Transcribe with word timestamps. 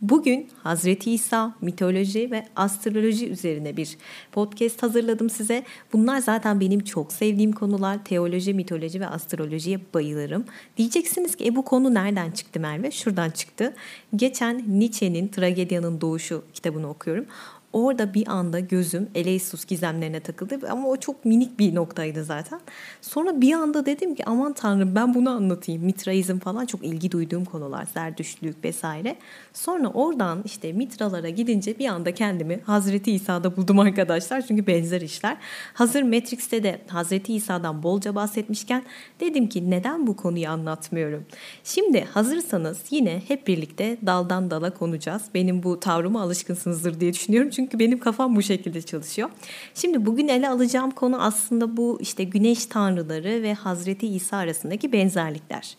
Bugün 0.00 0.48
Hazreti 0.62 1.12
İsa, 1.12 1.54
mitoloji 1.60 2.30
ve 2.30 2.46
astroloji 2.56 3.30
üzerine 3.30 3.76
bir 3.76 3.96
podcast 4.32 4.82
hazırladım 4.82 5.30
size. 5.30 5.64
Bunlar 5.92 6.18
zaten 6.18 6.60
benim 6.60 6.80
çok 6.80 7.12
sevdiğim 7.12 7.52
konular. 7.52 8.04
Teoloji, 8.04 8.54
mitoloji 8.54 9.00
ve 9.00 9.06
astrolojiye 9.06 9.80
bayılırım. 9.94 10.44
Diyeceksiniz 10.76 11.36
ki 11.36 11.46
e, 11.46 11.56
bu 11.56 11.64
konu 11.64 11.94
nereden 11.94 12.30
çıktı 12.30 12.60
Merve? 12.60 12.90
Şuradan 12.90 13.30
çıktı. 13.30 13.74
Geçen 14.16 14.64
Nietzsche'nin 14.66 15.28
Tragedyanın 15.28 16.00
Doğuşu 16.00 16.44
kitabını 16.54 16.90
okuyorum. 16.90 17.26
Orada 17.72 18.14
bir 18.14 18.28
anda 18.28 18.60
gözüm 18.60 19.08
Eleysus 19.14 19.64
gizemlerine 19.64 20.20
takıldı 20.20 20.58
ama 20.70 20.88
o 20.88 20.96
çok 20.96 21.24
minik 21.24 21.58
bir 21.58 21.74
noktaydı 21.74 22.24
zaten. 22.24 22.60
Sonra 23.00 23.40
bir 23.40 23.52
anda 23.52 23.86
dedim 23.86 24.14
ki 24.14 24.24
aman 24.26 24.52
tanrım 24.52 24.94
ben 24.94 25.14
bunu 25.14 25.30
anlatayım. 25.30 25.84
Mitraizm 25.84 26.38
falan 26.38 26.66
çok 26.66 26.84
ilgi 26.84 27.10
duyduğum 27.10 27.44
konular. 27.44 27.86
Zerdüştlük 27.94 28.64
vesaire. 28.64 29.16
Sonra 29.52 29.88
oradan 29.88 30.42
işte 30.44 30.72
mitralara 30.72 31.28
gidince 31.28 31.78
bir 31.78 31.86
anda 31.86 32.14
kendimi 32.14 32.60
Hazreti 32.60 33.12
İsa'da 33.12 33.56
buldum 33.56 33.78
arkadaşlar. 33.78 34.46
Çünkü 34.46 34.66
benzer 34.66 35.00
işler. 35.00 35.36
Hazır 35.74 36.02
Matrix'te 36.02 36.62
de 36.62 36.80
Hazreti 36.88 37.34
İsa'dan 37.34 37.82
bolca 37.82 38.14
bahsetmişken 38.14 38.82
dedim 39.20 39.48
ki 39.48 39.70
neden 39.70 40.06
bu 40.06 40.16
konuyu 40.16 40.48
anlatmıyorum? 40.48 41.24
Şimdi 41.64 42.04
hazırsanız 42.04 42.78
yine 42.90 43.22
hep 43.28 43.46
birlikte 43.46 43.96
daldan 44.06 44.50
dala 44.50 44.74
konacağız. 44.74 45.22
Benim 45.34 45.62
bu 45.62 45.80
tavrıma 45.80 46.22
alışkınsınızdır 46.22 47.00
diye 47.00 47.12
düşünüyorum. 47.12 47.50
Çünkü 47.50 47.59
çünkü 47.60 47.78
benim 47.78 47.98
kafam 47.98 48.36
bu 48.36 48.42
şekilde 48.42 48.82
çalışıyor. 48.82 49.30
Şimdi 49.74 50.06
bugün 50.06 50.28
ele 50.28 50.48
alacağım 50.48 50.90
konu 50.90 51.22
aslında 51.22 51.76
bu 51.76 51.98
işte 52.00 52.24
güneş 52.24 52.66
tanrıları 52.66 53.42
ve 53.42 53.54
Hazreti 53.54 54.06
İsa 54.06 54.36
arasındaki 54.36 54.92
benzerlikler 54.92 55.76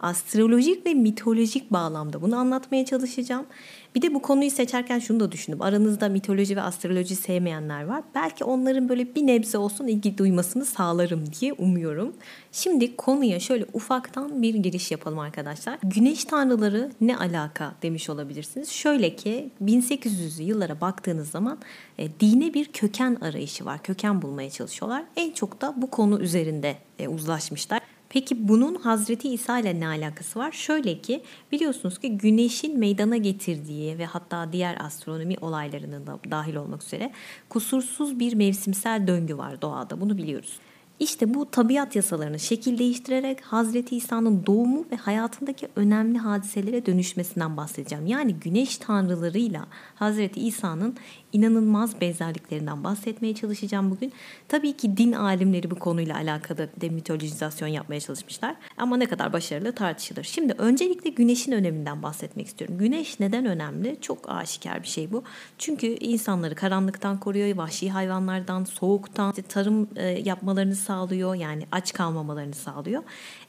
astrolojik 0.00 0.86
ve 0.86 0.94
mitolojik 0.94 1.70
bağlamda 1.70 2.22
bunu 2.22 2.36
anlatmaya 2.36 2.84
çalışacağım. 2.84 3.46
Bir 3.94 4.02
de 4.02 4.14
bu 4.14 4.22
konuyu 4.22 4.50
seçerken 4.50 4.98
şunu 4.98 5.20
da 5.20 5.32
düşündüm. 5.32 5.62
Aranızda 5.62 6.08
mitoloji 6.08 6.56
ve 6.56 6.60
astroloji 6.60 7.16
sevmeyenler 7.16 7.84
var. 7.84 8.02
Belki 8.14 8.44
onların 8.44 8.88
böyle 8.88 9.14
bir 9.14 9.26
nebze 9.26 9.58
olsun 9.58 9.86
ilgi 9.86 10.18
duymasını 10.18 10.64
sağlarım 10.64 11.24
diye 11.40 11.52
umuyorum. 11.52 12.12
Şimdi 12.52 12.96
konuya 12.96 13.40
şöyle 13.40 13.66
ufaktan 13.72 14.42
bir 14.42 14.54
giriş 14.54 14.90
yapalım 14.90 15.18
arkadaşlar. 15.18 15.78
Güneş 15.82 16.24
tanrıları 16.24 16.92
ne 17.00 17.16
alaka 17.16 17.74
demiş 17.82 18.10
olabilirsiniz. 18.10 18.68
Şöyle 18.68 19.16
ki 19.16 19.50
1800'lü 19.64 20.42
yıllara 20.42 20.80
baktığınız 20.80 21.30
zaman 21.30 21.58
e, 21.98 22.08
dine 22.20 22.54
bir 22.54 22.64
köken 22.64 23.14
arayışı 23.20 23.64
var. 23.64 23.82
Köken 23.82 24.22
bulmaya 24.22 24.50
çalışıyorlar. 24.50 25.04
En 25.16 25.30
çok 25.32 25.60
da 25.60 25.74
bu 25.76 25.90
konu 25.90 26.20
üzerinde 26.20 26.76
e, 26.98 27.08
uzlaşmışlar. 27.08 27.80
Peki 28.14 28.48
bunun 28.48 28.74
Hazreti 28.74 29.28
İsa 29.28 29.58
ile 29.58 29.80
ne 29.80 29.86
alakası 29.86 30.38
var? 30.38 30.52
Şöyle 30.52 31.00
ki 31.00 31.22
biliyorsunuz 31.52 31.98
ki 31.98 32.18
güneşin 32.18 32.78
meydana 32.78 33.16
getirdiği 33.16 33.98
ve 33.98 34.06
hatta 34.06 34.52
diğer 34.52 34.76
astronomi 34.80 35.36
olaylarının 35.40 36.06
da 36.06 36.18
dahil 36.30 36.54
olmak 36.54 36.82
üzere 36.82 37.12
kusursuz 37.48 38.18
bir 38.18 38.34
mevsimsel 38.34 39.06
döngü 39.06 39.38
var 39.38 39.62
doğada. 39.62 40.00
Bunu 40.00 40.18
biliyoruz. 40.18 40.58
İşte 41.00 41.34
bu 41.34 41.50
tabiat 41.50 41.96
yasalarını 41.96 42.38
şekil 42.38 42.78
değiştirerek 42.78 43.40
Hazreti 43.40 43.96
İsa'nın 43.96 44.46
doğumu 44.46 44.84
ve 44.92 44.96
hayatındaki 44.96 45.68
önemli 45.76 46.18
hadiselere 46.18 46.86
dönüşmesinden 46.86 47.56
bahsedeceğim. 47.56 48.06
Yani 48.06 48.34
güneş 48.34 48.76
tanrılarıyla 48.76 49.66
Hazreti 49.94 50.40
İsa'nın 50.40 50.96
inanılmaz 51.34 52.00
benzerliklerinden 52.00 52.84
bahsetmeye 52.84 53.34
çalışacağım 53.34 53.90
bugün. 53.90 54.12
Tabii 54.48 54.72
ki 54.72 54.96
din 54.96 55.12
alimleri 55.12 55.70
bu 55.70 55.78
konuyla 55.78 56.16
alakalı 56.16 56.68
demitolojizasyon 56.80 57.68
yapmaya 57.68 58.00
çalışmışlar. 58.00 58.56
Ama 58.76 58.96
ne 58.96 59.06
kadar 59.06 59.32
başarılı 59.32 59.72
tartışılır. 59.72 60.24
Şimdi 60.24 60.52
öncelikle 60.58 61.10
güneşin 61.10 61.52
öneminden 61.52 62.02
bahsetmek 62.02 62.46
istiyorum. 62.46 62.78
Güneş 62.78 63.20
neden 63.20 63.46
önemli? 63.46 63.96
Çok 64.00 64.30
aşikar 64.30 64.82
bir 64.82 64.88
şey 64.88 65.12
bu. 65.12 65.22
Çünkü 65.58 65.86
insanları 65.86 66.54
karanlıktan 66.54 67.20
koruyor, 67.20 67.56
vahşi 67.56 67.90
hayvanlardan, 67.90 68.64
soğuktan, 68.64 69.32
tarım 69.32 69.88
e, 69.96 70.06
yapmalarını 70.06 70.76
sağlıyor. 70.76 71.34
Yani 71.34 71.66
aç 71.72 71.92
kalmamalarını 71.92 72.54
sağlıyor. 72.54 73.02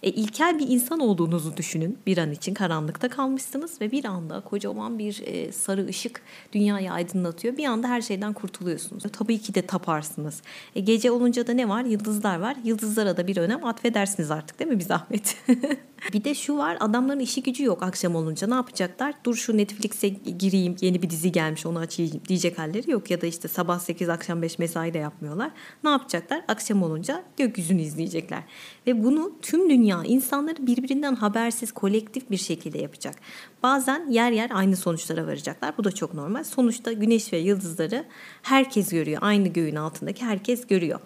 E, 0.03 0.09
ilkel 0.09 0.59
bir 0.59 0.67
insan 0.67 0.99
olduğunuzu 0.99 1.57
düşünün. 1.57 1.97
Bir 2.05 2.17
an 2.17 2.31
için 2.31 2.53
karanlıkta 2.53 3.09
kalmışsınız 3.09 3.81
ve 3.81 3.91
bir 3.91 4.05
anda 4.05 4.39
kocaman 4.39 4.99
bir 4.99 5.23
e, 5.25 5.51
sarı 5.51 5.87
ışık 5.87 6.21
dünyayı 6.53 6.91
aydınlatıyor. 6.91 7.57
Bir 7.57 7.65
anda 7.75 7.89
her 7.89 8.01
şeyden 8.01 8.33
kurtuluyorsunuz. 8.33 9.03
Tabii 9.13 9.41
ki 9.41 9.55
de 9.55 9.61
taparsınız. 9.61 10.41
E, 10.75 10.79
gece 10.79 11.11
olunca 11.11 11.47
da 11.47 11.53
ne 11.53 11.69
var? 11.69 11.85
Yıldızlar 11.85 12.39
var. 12.39 12.55
Yıldızlara 12.63 13.17
da 13.17 13.27
bir 13.27 13.37
önem 13.37 13.65
atfedersiniz 13.65 14.31
artık 14.31 14.59
değil 14.59 14.71
mi 14.71 14.79
bir 14.79 14.83
zahmet? 14.83 15.37
bir 16.13 16.23
de 16.23 16.35
şu 16.35 16.57
var 16.57 16.77
adamların 16.79 17.19
işi 17.19 17.43
gücü 17.43 17.63
yok 17.63 17.83
akşam 17.83 18.15
olunca 18.15 18.47
ne 18.47 18.53
yapacaklar? 18.53 19.13
Dur 19.23 19.35
şu 19.35 19.57
Netflix'e 19.57 20.07
gireyim 20.07 20.75
yeni 20.81 21.01
bir 21.01 21.09
dizi 21.09 21.31
gelmiş 21.31 21.65
onu 21.65 21.79
açayım 21.79 22.21
diyecek 22.27 22.59
halleri 22.59 22.91
yok. 22.91 23.11
Ya 23.11 23.21
da 23.21 23.27
işte 23.27 23.47
sabah 23.47 23.79
8 23.79 24.09
akşam 24.09 24.41
5 24.41 24.59
mesai 24.59 24.93
de 24.93 24.97
yapmıyorlar. 24.97 25.51
Ne 25.83 25.89
yapacaklar? 25.89 26.41
Akşam 26.47 26.83
olunca 26.83 27.23
gökyüzünü 27.37 27.81
izleyecekler. 27.81 28.43
Ve 28.87 29.03
bunu 29.03 29.31
tüm 29.41 29.69
dünya 29.69 30.03
insanları 30.03 30.67
birbirinden 30.67 31.15
habersiz 31.15 31.71
kolektif 31.71 32.31
bir 32.31 32.37
şekilde 32.37 32.77
yapacak. 32.77 33.15
Bazen 33.63 34.09
yer 34.09 34.31
yer 34.31 34.49
aynı 34.53 34.75
sonuçlara 34.75 35.27
varacaklar. 35.27 35.77
Bu 35.77 35.83
da 35.83 35.91
çok 35.91 36.13
normal. 36.13 36.43
Sonuçta 36.43 36.91
güneş 36.91 37.33
ve 37.33 37.37
yıldızları 37.37 38.05
herkes 38.41 38.89
görüyor. 38.89 39.21
Aynı 39.21 39.47
göğün 39.47 39.75
altındaki 39.75 40.25
herkes 40.25 40.67
görüyor. 40.67 40.99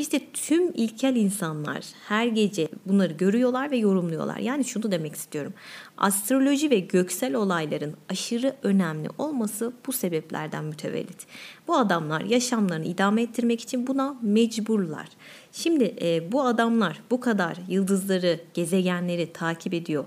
İşte 0.00 0.20
tüm 0.32 0.72
ilkel 0.74 1.16
insanlar 1.16 1.84
her 2.08 2.26
gece 2.26 2.68
bunları 2.86 3.12
görüyorlar 3.12 3.70
ve 3.70 3.76
yorumluyorlar. 3.76 4.36
Yani 4.36 4.64
şunu 4.64 4.92
demek 4.92 5.14
istiyorum. 5.14 5.52
Astroloji 5.98 6.70
ve 6.70 6.78
göksel 6.78 7.34
olayların 7.34 7.94
aşırı 8.08 8.56
önemli 8.62 9.08
olması 9.18 9.72
bu 9.86 9.92
sebeplerden 9.92 10.64
mütevellit. 10.64 11.26
Bu 11.68 11.76
adamlar 11.76 12.20
yaşamlarını 12.20 12.84
idame 12.84 13.22
ettirmek 13.22 13.60
için 13.60 13.86
buna 13.86 14.16
mecburlar. 14.22 15.08
Şimdi 15.52 15.94
e, 16.02 16.32
bu 16.32 16.42
adamlar 16.42 17.00
bu 17.10 17.20
kadar 17.20 17.56
yıldızları, 17.68 18.40
gezegenleri 18.54 19.32
takip 19.32 19.74
ediyor 19.74 20.04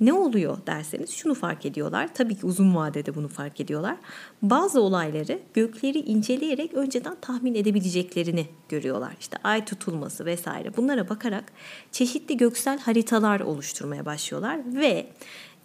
ne 0.00 0.12
oluyor 0.12 0.58
derseniz 0.66 1.10
şunu 1.10 1.34
fark 1.34 1.66
ediyorlar. 1.66 2.14
Tabii 2.14 2.34
ki 2.34 2.46
uzun 2.46 2.74
vadede 2.74 3.14
bunu 3.14 3.28
fark 3.28 3.60
ediyorlar. 3.60 3.96
Bazı 4.42 4.80
olayları 4.80 5.38
gökleri 5.54 5.98
inceleyerek 5.98 6.74
önceden 6.74 7.16
tahmin 7.20 7.54
edebileceklerini 7.54 8.46
görüyorlar. 8.68 9.12
İşte 9.20 9.36
ay 9.44 9.64
tutulması 9.64 10.24
vesaire. 10.24 10.76
Bunlara 10.76 11.08
bakarak 11.08 11.44
çeşitli 11.92 12.36
göksel 12.36 12.78
haritalar 12.78 13.40
oluşturmaya 13.40 14.06
başlıyorlar 14.06 14.60
ve 14.74 15.06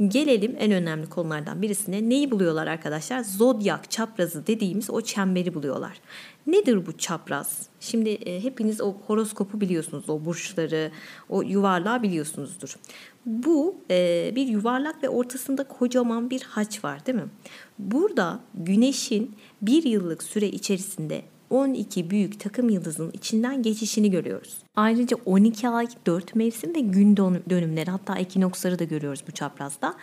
Gelelim 0.08 0.56
en 0.60 0.72
önemli 0.72 1.10
konulardan 1.10 1.62
birisine. 1.62 2.10
Neyi 2.10 2.32
buluyorlar 2.32 2.68
arkadaşlar? 2.68 3.24
Zodyak 3.24 3.92
çaprazı 3.92 4.48
dediğimiz 4.48 4.90
o 4.90 5.02
çemberi 5.02 5.54
buluyorlar. 5.54 6.02
Nedir 6.48 6.86
bu 6.86 6.98
çapraz? 6.98 7.70
Şimdi 7.80 8.10
e, 8.10 8.44
hepiniz 8.44 8.82
o 8.82 8.94
horoskopu 9.08 9.62
biliyorsunuz. 9.62 10.10
O 10.10 10.26
burçları, 10.26 10.92
o 11.30 11.42
yuvarlağı 11.42 12.04
biliyorsunuzdur. 12.04 12.76
Bu 13.30 13.76
e, 13.92 14.32
bir 14.36 14.48
yuvarlak 14.48 15.04
ve 15.04 15.10
ortasında 15.10 15.64
kocaman 15.64 16.30
bir 16.30 16.42
haç 16.42 16.84
var 16.84 17.06
değil 17.06 17.18
mi? 17.18 17.28
Burada 17.80 18.40
güneşin 18.54 19.36
bir 19.62 19.84
yıllık 19.84 20.24
süre 20.24 20.48
içerisinde 20.48 21.22
12 21.50 22.10
büyük 22.10 22.40
takım 22.40 22.70
yıldızın 22.70 23.12
içinden 23.12 23.62
geçişini 23.62 24.12
görüyoruz. 24.12 24.58
Ayrıca 24.76 25.18
12 25.26 25.70
ay, 25.70 25.88
4 26.06 26.36
mevsim 26.36 26.76
ve 26.76 26.80
gün 26.80 27.18
dönümleri 27.50 27.92
hatta 27.92 28.18
ekinoksları 28.18 28.80
da 28.80 28.84
görüyoruz 28.84 29.24
bu 29.28 29.32
çaprazda. 29.32 29.96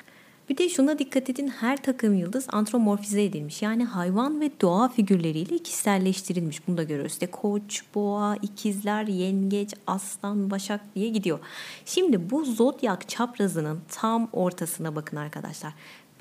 Bir 0.48 0.56
de 0.56 0.68
şuna 0.68 0.98
dikkat 0.98 1.30
edin 1.30 1.48
her 1.48 1.82
takım 1.82 2.14
yıldız 2.14 2.46
antromorfize 2.52 3.24
edilmiş. 3.24 3.62
Yani 3.62 3.84
hayvan 3.84 4.40
ve 4.40 4.50
doğa 4.60 4.88
figürleriyle 4.88 5.58
kişiselleştirilmiş. 5.58 6.68
Bunu 6.68 6.76
da 6.76 6.82
görüyoruz. 6.82 7.12
İşte 7.12 7.26
koç, 7.26 7.82
boğa, 7.94 8.36
ikizler, 8.36 9.06
yengeç, 9.06 9.74
aslan, 9.86 10.50
başak 10.50 10.80
diye 10.94 11.08
gidiyor. 11.08 11.38
Şimdi 11.84 12.30
bu 12.30 12.44
zodyak 12.44 13.08
çaprazının 13.08 13.80
tam 13.88 14.28
ortasına 14.32 14.96
bakın 14.96 15.16
arkadaşlar. 15.16 15.72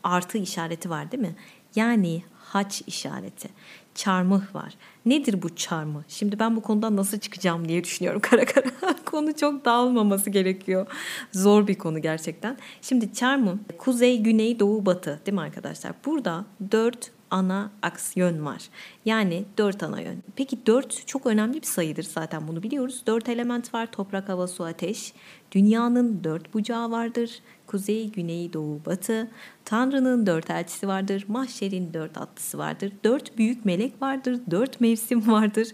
Artı 0.03 0.37
işareti 0.37 0.89
var 0.89 1.11
değil 1.11 1.23
mi? 1.23 1.35
Yani 1.75 2.23
haç 2.45 2.81
işareti 2.87 3.49
çarmıh 3.95 4.55
var. 4.55 4.73
Nedir 5.05 5.41
bu 5.41 5.55
çarmıh? 5.55 6.01
Şimdi 6.07 6.39
ben 6.39 6.55
bu 6.55 6.61
konudan 6.61 6.95
nasıl 6.95 7.19
çıkacağım 7.19 7.67
diye 7.67 7.83
düşünüyorum 7.83 8.21
kara 8.23 8.45
kara. 8.45 8.65
konu 9.05 9.35
çok 9.35 9.65
dağılmaması 9.65 10.29
gerekiyor. 10.29 10.87
Zor 11.31 11.67
bir 11.67 11.75
konu 11.75 12.01
gerçekten. 12.01 12.57
Şimdi 12.81 13.13
çarmıh 13.13 13.57
kuzey, 13.77 14.23
güney, 14.23 14.59
doğu, 14.59 14.85
batı 14.85 15.19
değil 15.25 15.35
mi 15.35 15.41
arkadaşlar? 15.41 15.93
Burada 16.05 16.45
dört 16.71 17.11
ana 17.31 17.71
aks 17.81 18.17
yön 18.17 18.45
var. 18.45 18.69
Yani 19.05 19.45
dört 19.57 19.83
ana 19.83 20.01
yön. 20.01 20.23
Peki 20.35 20.65
dört 20.65 21.07
çok 21.07 21.25
önemli 21.25 21.61
bir 21.61 21.67
sayıdır 21.67 22.03
zaten 22.03 22.47
bunu 22.47 22.63
biliyoruz. 22.63 23.03
Dört 23.07 23.29
element 23.29 23.73
var. 23.73 23.91
Toprak, 23.91 24.29
hava, 24.29 24.47
su, 24.47 24.63
ateş. 24.63 25.13
Dünyanın 25.51 26.23
dört 26.23 26.53
bucağı 26.53 26.91
vardır. 26.91 27.39
Kuzey, 27.75 28.11
güney, 28.11 28.53
doğu, 28.53 28.81
batı. 28.85 29.27
Tanrı'nın 29.65 30.25
dört 30.25 30.49
elçisi 30.49 30.87
vardır. 30.87 31.25
Mahşerin 31.27 31.93
dört 31.93 32.17
atlısı 32.17 32.57
vardır. 32.57 32.91
Dört 33.03 33.37
büyük 33.37 33.65
melek 33.65 34.01
vardır. 34.01 34.39
Dört 34.51 34.81
mevsim 34.81 35.27
vardır. 35.31 35.67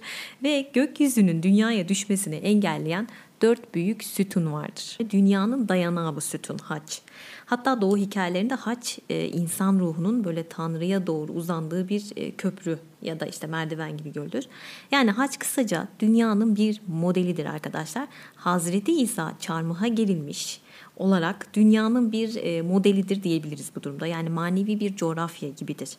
Ve 0.43 0.69
gökyüzünün 0.73 1.43
dünyaya 1.43 1.87
düşmesini 1.87 2.35
engelleyen 2.35 3.07
dört 3.41 3.75
büyük 3.75 4.03
sütun 4.03 4.53
vardır. 4.53 4.97
Dünyanın 5.09 5.67
dayanağı 5.67 6.15
bu 6.15 6.21
sütun 6.21 6.57
haç. 6.57 7.01
Hatta 7.45 7.81
doğu 7.81 7.97
hikayelerinde 7.97 8.55
haç 8.55 8.99
e, 9.09 9.27
insan 9.27 9.79
ruhunun 9.79 10.23
böyle 10.23 10.47
Tanrı'ya 10.47 11.07
doğru 11.07 11.31
uzandığı 11.31 11.89
bir 11.89 12.03
e, 12.15 12.31
köprü 12.31 12.79
ya 13.01 13.19
da 13.19 13.25
işte 13.25 13.47
merdiven 13.47 13.97
gibi 13.97 14.13
görülür. 14.13 14.45
Yani 14.91 15.11
haç 15.11 15.39
kısaca 15.39 15.87
dünyanın 15.99 16.55
bir 16.55 16.81
modelidir 16.87 17.45
arkadaşlar. 17.45 18.07
Hazreti 18.35 19.01
İsa 19.01 19.33
çarmıha 19.39 19.87
gerilmiş 19.87 20.61
olarak 20.97 21.53
dünyanın 21.53 22.11
bir 22.11 22.35
e, 22.35 22.61
modelidir 22.61 23.23
diyebiliriz 23.23 23.71
bu 23.75 23.83
durumda. 23.83 24.07
Yani 24.07 24.29
manevi 24.29 24.79
bir 24.79 24.95
coğrafya 24.95 25.49
gibidir. 25.49 25.89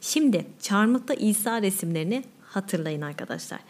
Şimdi 0.00 0.46
çarmıhta 0.60 1.14
İsa 1.14 1.62
resimlerini 1.62 2.24
hatırlayın 2.42 3.00
arkadaşlar. 3.00 3.60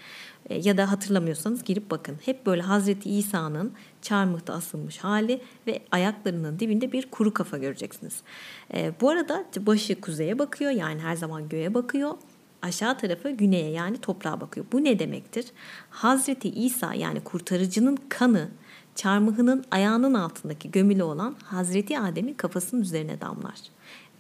E, 0.51 0.69
ya 0.69 0.77
da 0.77 0.91
hatırlamıyorsanız 0.91 1.65
girip 1.65 1.91
bakın. 1.91 2.17
Hep 2.25 2.47
böyle 2.47 2.63
Hazreti 2.63 3.11
İsa'nın 3.11 3.73
çarmıhta 4.03 4.55
asılmış 4.55 4.99
hali 4.99 5.41
ve 5.67 5.83
ayaklarının 5.91 6.59
dibinde 6.59 6.93
bir 6.93 7.11
kuru 7.11 7.35
kafa 7.35 7.59
göreceksiniz. 7.59 8.23
E, 8.75 8.93
bu 9.01 9.11
arada 9.11 9.45
başı 9.61 10.01
kuzeye 10.01 10.39
bakıyor 10.39 10.71
yani 10.71 11.01
her 11.01 11.17
zaman 11.17 11.49
göğe 11.49 11.75
bakıyor. 11.75 12.15
Aşağı 12.63 12.99
tarafı 12.99 13.31
güneye 13.31 13.71
yani 13.71 13.99
toprağa 13.99 14.41
bakıyor. 14.41 14.67
Bu 14.73 14.85
ne 14.85 14.99
demektir? 14.99 15.47
Hazreti 15.91 16.49
İsa 16.49 16.95
yani 16.95 17.21
kurtarıcının 17.21 17.99
kanı 18.09 18.49
çarmıhının 18.95 19.65
ayağının 19.71 20.15
altındaki 20.15 20.71
gömülü 20.71 21.03
olan 21.03 21.37
Hazreti 21.45 21.99
Adem'in 21.99 22.35
kafasının 22.35 22.83
üzerine 22.83 23.21
damlar. 23.21 23.59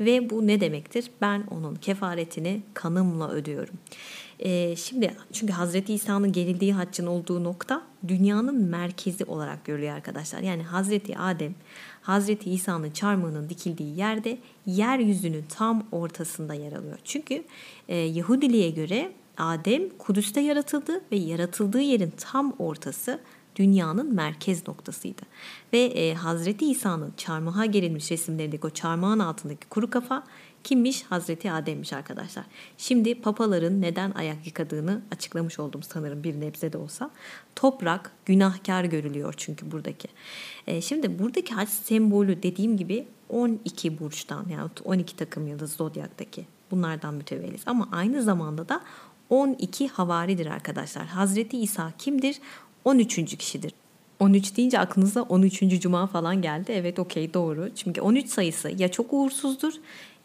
Ve 0.00 0.30
bu 0.30 0.46
ne 0.46 0.60
demektir? 0.60 1.10
Ben 1.20 1.44
onun 1.50 1.74
kefaretini 1.74 2.62
kanımla 2.74 3.30
ödüyorum. 3.30 3.74
Ee, 4.38 4.76
şimdi 4.76 5.14
çünkü 5.32 5.52
Hazreti 5.52 5.94
İsa'nın 5.94 6.32
gerildiği 6.32 6.72
haccın 6.72 7.06
olduğu 7.06 7.44
nokta 7.44 7.82
dünyanın 8.08 8.64
merkezi 8.64 9.24
olarak 9.24 9.64
görülüyor 9.64 9.94
arkadaşlar. 9.94 10.40
Yani 10.40 10.62
Hazreti 10.62 11.18
Adem 11.18 11.54
Hazreti 12.02 12.50
İsa'nın 12.50 12.90
çarmıhının 12.90 13.49
dikildiği 13.49 13.99
yerde 13.99 14.38
yeryüzünün 14.66 15.44
tam 15.49 15.82
ortasında 15.93 16.54
yer 16.54 16.72
alıyor. 16.72 16.99
Çünkü 17.04 17.44
e, 17.88 17.96
Yahudiliğe 17.96 18.70
göre 18.70 19.12
Adem 19.38 19.88
Kudüs'te 19.99 20.40
yaratıldı 20.40 21.00
ve 21.12 21.16
yaratıldığı 21.16 21.81
yerin 21.81 22.12
tam 22.16 22.52
ortası 22.58 23.20
dünyanın 23.56 24.14
merkez 24.14 24.69
noktasıydı. 24.69 25.22
Ve 25.72 25.78
e, 25.78 26.14
Hazreti 26.14 26.70
İsa'nın 26.70 27.12
çarmıha 27.16 27.66
gerilmiş 27.66 28.10
resimlerindeki 28.10 28.66
o 28.66 28.70
çarmıhın 28.70 29.19
altındaki 29.19 29.69
kuru 29.69 29.90
kafa 29.90 30.25
kimmiş? 30.64 31.02
Hazreti 31.02 31.52
Adem'miş 31.52 31.92
arkadaşlar. 31.92 32.44
Şimdi 32.78 33.14
papaların 33.14 33.80
neden 33.80 34.10
ayak 34.10 34.46
yıkadığını 34.46 35.02
açıklamış 35.12 35.58
oldum 35.58 35.82
sanırım 35.82 36.24
bir 36.24 36.40
nebze 36.40 36.72
de 36.72 36.78
olsa. 36.78 37.10
Toprak 37.56 38.12
günahkar 38.26 38.84
görülüyor 38.84 39.34
çünkü 39.36 39.72
buradaki. 39.72 40.08
E, 40.66 40.80
şimdi 40.80 41.18
buradaki 41.18 41.54
haç 41.54 41.68
sembolü 41.68 42.42
dediğim 42.42 42.76
gibi 42.76 43.06
12 43.28 43.98
burçtan 43.98 44.46
yani 44.48 44.70
12 44.84 45.16
takım 45.16 45.46
yıldız 45.46 45.72
zodyaktaki 45.72 46.46
bunlardan 46.70 47.14
mütevelliz. 47.14 47.62
Ama 47.66 47.88
aynı 47.92 48.22
zamanda 48.22 48.68
da 48.68 48.80
12 49.30 49.88
havaridir 49.88 50.46
arkadaşlar. 50.46 51.06
Hazreti 51.06 51.58
İsa 51.58 51.92
kimdir? 51.98 52.36
13. 52.84 53.36
kişidir. 53.36 53.72
13 54.20 54.56
deyince 54.56 54.78
aklınıza 54.78 55.22
13. 55.22 55.80
cuma 55.80 56.06
falan 56.06 56.42
geldi. 56.42 56.72
Evet 56.72 56.98
okey 56.98 57.34
doğru. 57.34 57.70
Çünkü 57.76 58.00
13 58.00 58.28
sayısı 58.28 58.70
ya 58.78 58.90
çok 58.90 59.12
uğursuzdur 59.12 59.72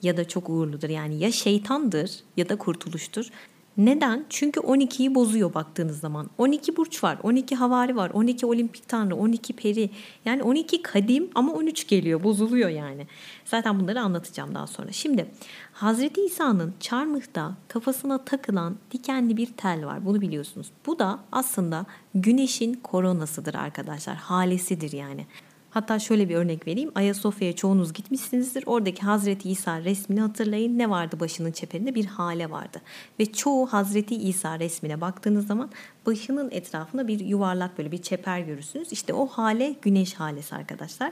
ya 0.01 0.17
da 0.17 0.27
çok 0.27 0.49
uğurludur. 0.49 0.89
Yani 0.89 1.19
ya 1.19 1.31
şeytandır 1.31 2.11
ya 2.37 2.49
da 2.49 2.55
kurtuluştur. 2.55 3.29
Neden? 3.77 4.25
Çünkü 4.29 4.59
12'yi 4.59 5.15
bozuyor 5.15 5.53
baktığınız 5.53 5.99
zaman. 5.99 6.29
12 6.37 6.77
burç 6.77 7.03
var, 7.03 7.17
12 7.23 7.55
havari 7.55 7.95
var, 7.95 8.09
12 8.09 8.45
olimpik 8.45 8.87
tanrı, 8.87 9.15
12 9.15 9.53
peri. 9.53 9.89
Yani 10.25 10.43
12 10.43 10.81
kadim 10.81 11.29
ama 11.35 11.53
13 11.53 11.87
geliyor, 11.87 12.23
bozuluyor 12.23 12.69
yani. 12.69 13.07
Zaten 13.45 13.79
bunları 13.79 14.01
anlatacağım 14.01 14.55
daha 14.55 14.67
sonra. 14.67 14.91
Şimdi 14.91 15.25
Hazreti 15.73 16.21
İsa'nın 16.21 16.73
çarmıhta 16.79 17.55
kafasına 17.67 18.25
takılan 18.25 18.75
dikenli 18.91 19.37
bir 19.37 19.47
tel 19.57 19.85
var. 19.85 20.05
Bunu 20.05 20.21
biliyorsunuz. 20.21 20.67
Bu 20.85 20.99
da 20.99 21.19
aslında 21.31 21.85
güneşin 22.15 22.73
koronasıdır 22.73 23.53
arkadaşlar. 23.55 24.15
Halesidir 24.15 24.91
yani. 24.91 25.25
Hatta 25.69 25.99
şöyle 25.99 26.29
bir 26.29 26.35
örnek 26.35 26.67
vereyim. 26.67 26.91
Ayasofya'ya 26.95 27.55
çoğunuz 27.55 27.93
gitmişsinizdir. 27.93 28.63
Oradaki 28.65 29.01
Hazreti 29.01 29.49
İsa 29.49 29.81
resmini 29.81 30.21
hatırlayın. 30.21 30.77
Ne 30.77 30.89
vardı 30.89 31.19
başının 31.19 31.51
çeperinde? 31.51 31.95
Bir 31.95 32.05
hale 32.05 32.49
vardı. 32.49 32.81
Ve 33.19 33.25
çoğu 33.25 33.67
Hazreti 33.67 34.15
İsa 34.15 34.59
resmine 34.59 35.01
baktığınız 35.01 35.47
zaman 35.47 35.69
başının 36.05 36.51
etrafında 36.51 37.07
bir 37.07 37.19
yuvarlak 37.19 37.77
böyle 37.77 37.91
bir 37.91 38.01
çeper 38.01 38.39
görürsünüz. 38.39 38.91
İşte 38.91 39.13
o 39.13 39.27
hale 39.27 39.75
güneş 39.81 40.13
halesi 40.13 40.55
arkadaşlar. 40.55 41.11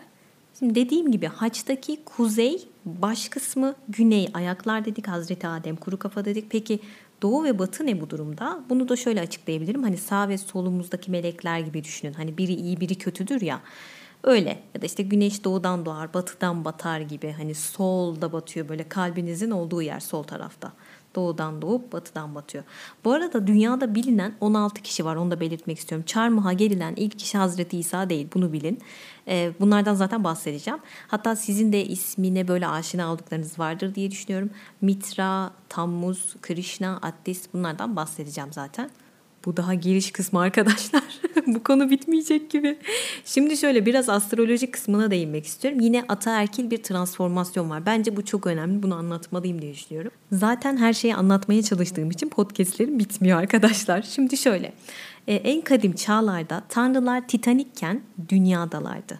Şimdi 0.60 0.76
dediğim 0.76 1.12
gibi 1.12 1.28
haçtaki 1.28 2.04
kuzey 2.06 2.68
baş 2.86 3.30
kısmı 3.30 3.76
güney 3.90 4.30
ayaklar 4.34 4.86
dedik 4.86 5.08
Hazreti 5.08 5.48
Adem 5.48 5.76
kuru 5.76 6.00
kafa 6.00 6.26
dedik. 6.26 6.46
Peki 6.50 6.80
doğu 7.22 7.44
ve 7.44 7.60
batı 7.60 7.86
ne 7.86 8.02
bu 8.02 8.10
durumda? 8.10 8.64
Bunu 8.70 8.90
da 8.90 8.96
şöyle 8.96 9.22
açıklayabilirim. 9.22 9.84
Hani 9.84 9.98
sağ 9.98 10.30
ve 10.30 10.38
solumuzdaki 10.38 11.12
melekler 11.12 11.60
gibi 11.60 11.84
düşünün. 11.84 12.14
Hani 12.14 12.38
biri 12.38 12.54
iyi 12.54 12.80
biri 12.80 12.96
kötüdür 12.96 13.42
ya. 13.42 13.62
Öyle 14.26 14.64
ya 14.76 14.82
da 14.82 14.86
işte 14.86 15.04
güneş 15.04 15.44
doğudan 15.44 15.86
doğar, 15.86 16.14
batıdan 16.14 16.66
batar 16.66 17.00
gibi 17.00 17.32
hani 17.32 17.56
solda 17.56 18.32
batıyor 18.34 18.70
böyle 18.70 18.90
kalbinizin 18.90 19.52
olduğu 19.52 19.82
yer 19.82 20.00
sol 20.00 20.24
tarafta. 20.24 20.72
Doğudan 21.16 21.62
doğup 21.62 21.94
batıdan 21.94 22.36
batıyor. 22.36 22.64
Bu 23.04 23.12
arada 23.12 23.48
dünyada 23.48 23.96
bilinen 23.96 24.36
16 24.42 24.82
kişi 24.82 25.06
var 25.06 25.16
onu 25.16 25.32
da 25.32 25.40
belirtmek 25.40 25.80
istiyorum. 25.80 26.06
Çarmıha 26.06 26.54
gelilen 26.54 26.94
ilk 26.96 27.20
kişi 27.20 27.38
Hazreti 27.38 27.78
İsa 27.78 28.10
değil 28.10 28.28
bunu 28.34 28.54
bilin. 28.54 28.80
Ee, 29.28 29.52
bunlardan 29.60 29.94
zaten 29.94 30.24
bahsedeceğim. 30.24 30.80
Hatta 31.08 31.36
sizin 31.36 31.74
de 31.74 31.86
ismine 31.86 32.48
böyle 32.48 32.68
aşina 32.68 33.14
olduklarınız 33.14 33.60
vardır 33.60 33.96
diye 33.96 34.12
düşünüyorum. 34.12 34.50
Mitra, 34.82 35.52
Tammuz, 35.70 36.36
Krishna, 36.42 37.00
Attis 37.02 37.54
bunlardan 37.54 37.96
bahsedeceğim 37.96 38.54
zaten. 38.54 38.90
Bu 39.46 39.58
daha 39.58 39.74
giriş 39.74 40.12
kısmı 40.12 40.40
arkadaşlar. 40.40 41.04
Bu 41.48 41.64
konu 41.64 41.90
bitmeyecek 41.90 42.50
gibi. 42.50 42.78
Şimdi 43.26 43.58
şöyle 43.58 43.86
biraz 43.86 44.10
astroloji 44.10 44.72
kısmına 44.72 45.12
değinmek 45.12 45.46
istiyorum. 45.46 45.80
Yine 45.80 46.04
ataerkil 46.10 46.72
bir 46.72 46.84
transformasyon 46.84 47.70
var. 47.70 47.86
Bence 47.86 48.16
bu 48.16 48.26
çok 48.26 48.48
önemli. 48.48 48.84
Bunu 48.84 48.96
anlatmalıyım 48.96 49.62
diye 49.62 49.74
düşünüyorum. 49.74 50.12
Zaten 50.32 50.78
her 50.78 50.94
şeyi 50.94 51.16
anlatmaya 51.16 51.64
çalıştığım 51.64 52.12
için 52.12 52.30
podcastlerim 52.30 53.00
bitmiyor 53.00 53.40
arkadaşlar. 53.40 54.02
Şimdi 54.02 54.38
şöyle. 54.38 54.74
Ee, 55.28 55.36
en 55.36 55.62
kadim 55.62 55.94
çağlarda 55.94 56.64
tanrılar 56.70 57.28
titanikken 57.28 58.02
dünyadalardı. 58.30 59.20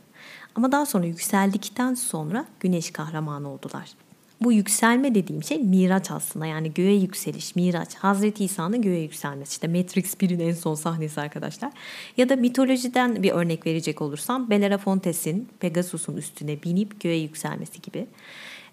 Ama 0.56 0.72
daha 0.72 0.86
sonra 0.86 1.06
yükseldikten 1.06 1.94
sonra 1.94 2.46
güneş 2.60 2.92
kahramanı 2.92 3.50
oldular. 3.50 4.05
Bu 4.42 4.52
yükselme 4.52 5.16
dediğim 5.16 5.44
şey 5.44 5.58
miraç 5.58 6.12
aslında 6.12 6.46
yani 6.46 6.74
göğe 6.74 6.96
yükseliş, 6.96 7.56
miraç. 7.56 7.96
Hazreti 7.96 8.46
İsa'nın 8.46 8.82
göğe 8.82 9.02
yükselmesi 9.02 9.52
işte 9.52 9.68
Matrix 9.68 10.14
1'in 10.14 10.40
en 10.40 10.54
son 10.54 10.76
sahnesi 10.76 11.22
arkadaşlar. 11.22 11.72
Ya 12.18 12.30
da 12.30 12.36
mitolojiden 12.36 13.24
bir 13.24 13.32
örnek 13.32 13.66
verecek 13.66 14.02
olursam 14.02 14.50
Bellerofontes'in 14.50 15.48
Pegasus'un 15.60 16.18
üstüne 16.18 16.64
binip 16.64 17.02
göğe 17.02 17.18
yükselmesi 17.18 17.82
gibi. 17.82 18.08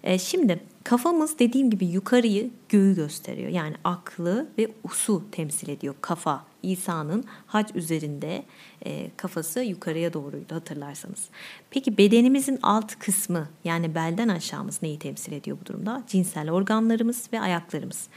E, 0.03 0.19
şimdi 0.19 0.59
kafamız 0.83 1.39
dediğim 1.39 1.69
gibi 1.69 1.85
yukarıyı 1.85 2.49
göğü 2.69 2.95
gösteriyor. 2.95 3.49
Yani 3.49 3.75
aklı 3.83 4.49
ve 4.57 4.67
usu 4.83 5.23
temsil 5.31 5.69
ediyor 5.69 5.95
kafa. 6.01 6.52
İsa'nın 6.63 7.25
hac 7.45 7.75
üzerinde 7.75 8.43
e, 8.85 9.11
kafası 9.17 9.59
yukarıya 9.59 10.13
doğruydu 10.13 10.55
hatırlarsanız. 10.55 11.29
Peki 11.69 11.97
bedenimizin 11.97 12.59
alt 12.61 12.99
kısmı 12.99 13.49
yani 13.63 13.95
belden 13.95 14.27
aşağımız 14.27 14.81
neyi 14.81 14.99
temsil 14.99 15.31
ediyor 15.31 15.57
bu 15.61 15.65
durumda? 15.65 16.03
Cinsel 16.07 16.51
organlarımız 16.51 17.29
ve 17.33 17.41
ayaklarımız. 17.41 18.07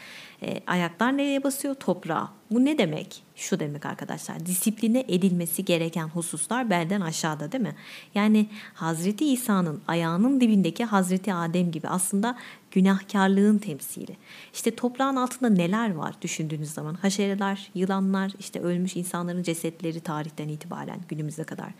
E, 0.43 0.63
ayaklar 0.67 1.17
nereye 1.17 1.45
basıyor? 1.45 1.75
Toprağa. 1.75 2.29
Bu 2.51 2.65
ne 2.65 2.79
demek? 2.79 3.23
Şu 3.37 3.61
demek 3.61 3.87
arkadaşlar. 3.87 4.47
Disipline 4.47 5.05
edilmesi 5.09 5.65
gereken 5.65 6.09
hususlar 6.09 6.71
belden 6.71 7.01
aşağıda 7.01 7.53
değil 7.53 7.63
mi? 7.63 7.77
Yani 8.15 8.47
Hazreti 8.75 9.33
İsa'nın 9.33 9.83
ayağının 9.89 10.41
dibindeki 10.41 10.85
Hazreti 10.85 11.35
Adem 11.35 11.71
gibi 11.71 11.89
aslında 11.89 12.39
günahkarlığın 12.71 13.59
temsili. 13.59 14.17
İşte 14.55 14.77
toprağın 14.77 15.17
altında 15.17 15.49
neler 15.49 15.95
var 15.95 16.15
düşündüğünüz 16.23 16.71
zaman? 16.71 16.95
Haşereler, 16.95 17.71
yılanlar, 17.75 18.33
işte 18.39 18.61
ölmüş 18.61 18.97
insanların 18.97 19.43
cesetleri 19.43 20.01
tarihten 20.01 20.49
itibaren 20.49 21.01
günümüze 21.09 21.45
kadar. 21.45 21.71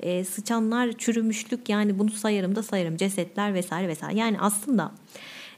E, 0.00 0.24
sıçanlar, 0.24 0.92
çürümüşlük 0.92 1.68
yani 1.68 1.98
bunu 1.98 2.10
sayarım 2.10 2.56
da 2.56 2.62
sayarım 2.62 2.96
cesetler 2.96 3.54
vesaire 3.54 3.88
vesaire. 3.88 4.18
Yani 4.18 4.40
aslında 4.40 4.92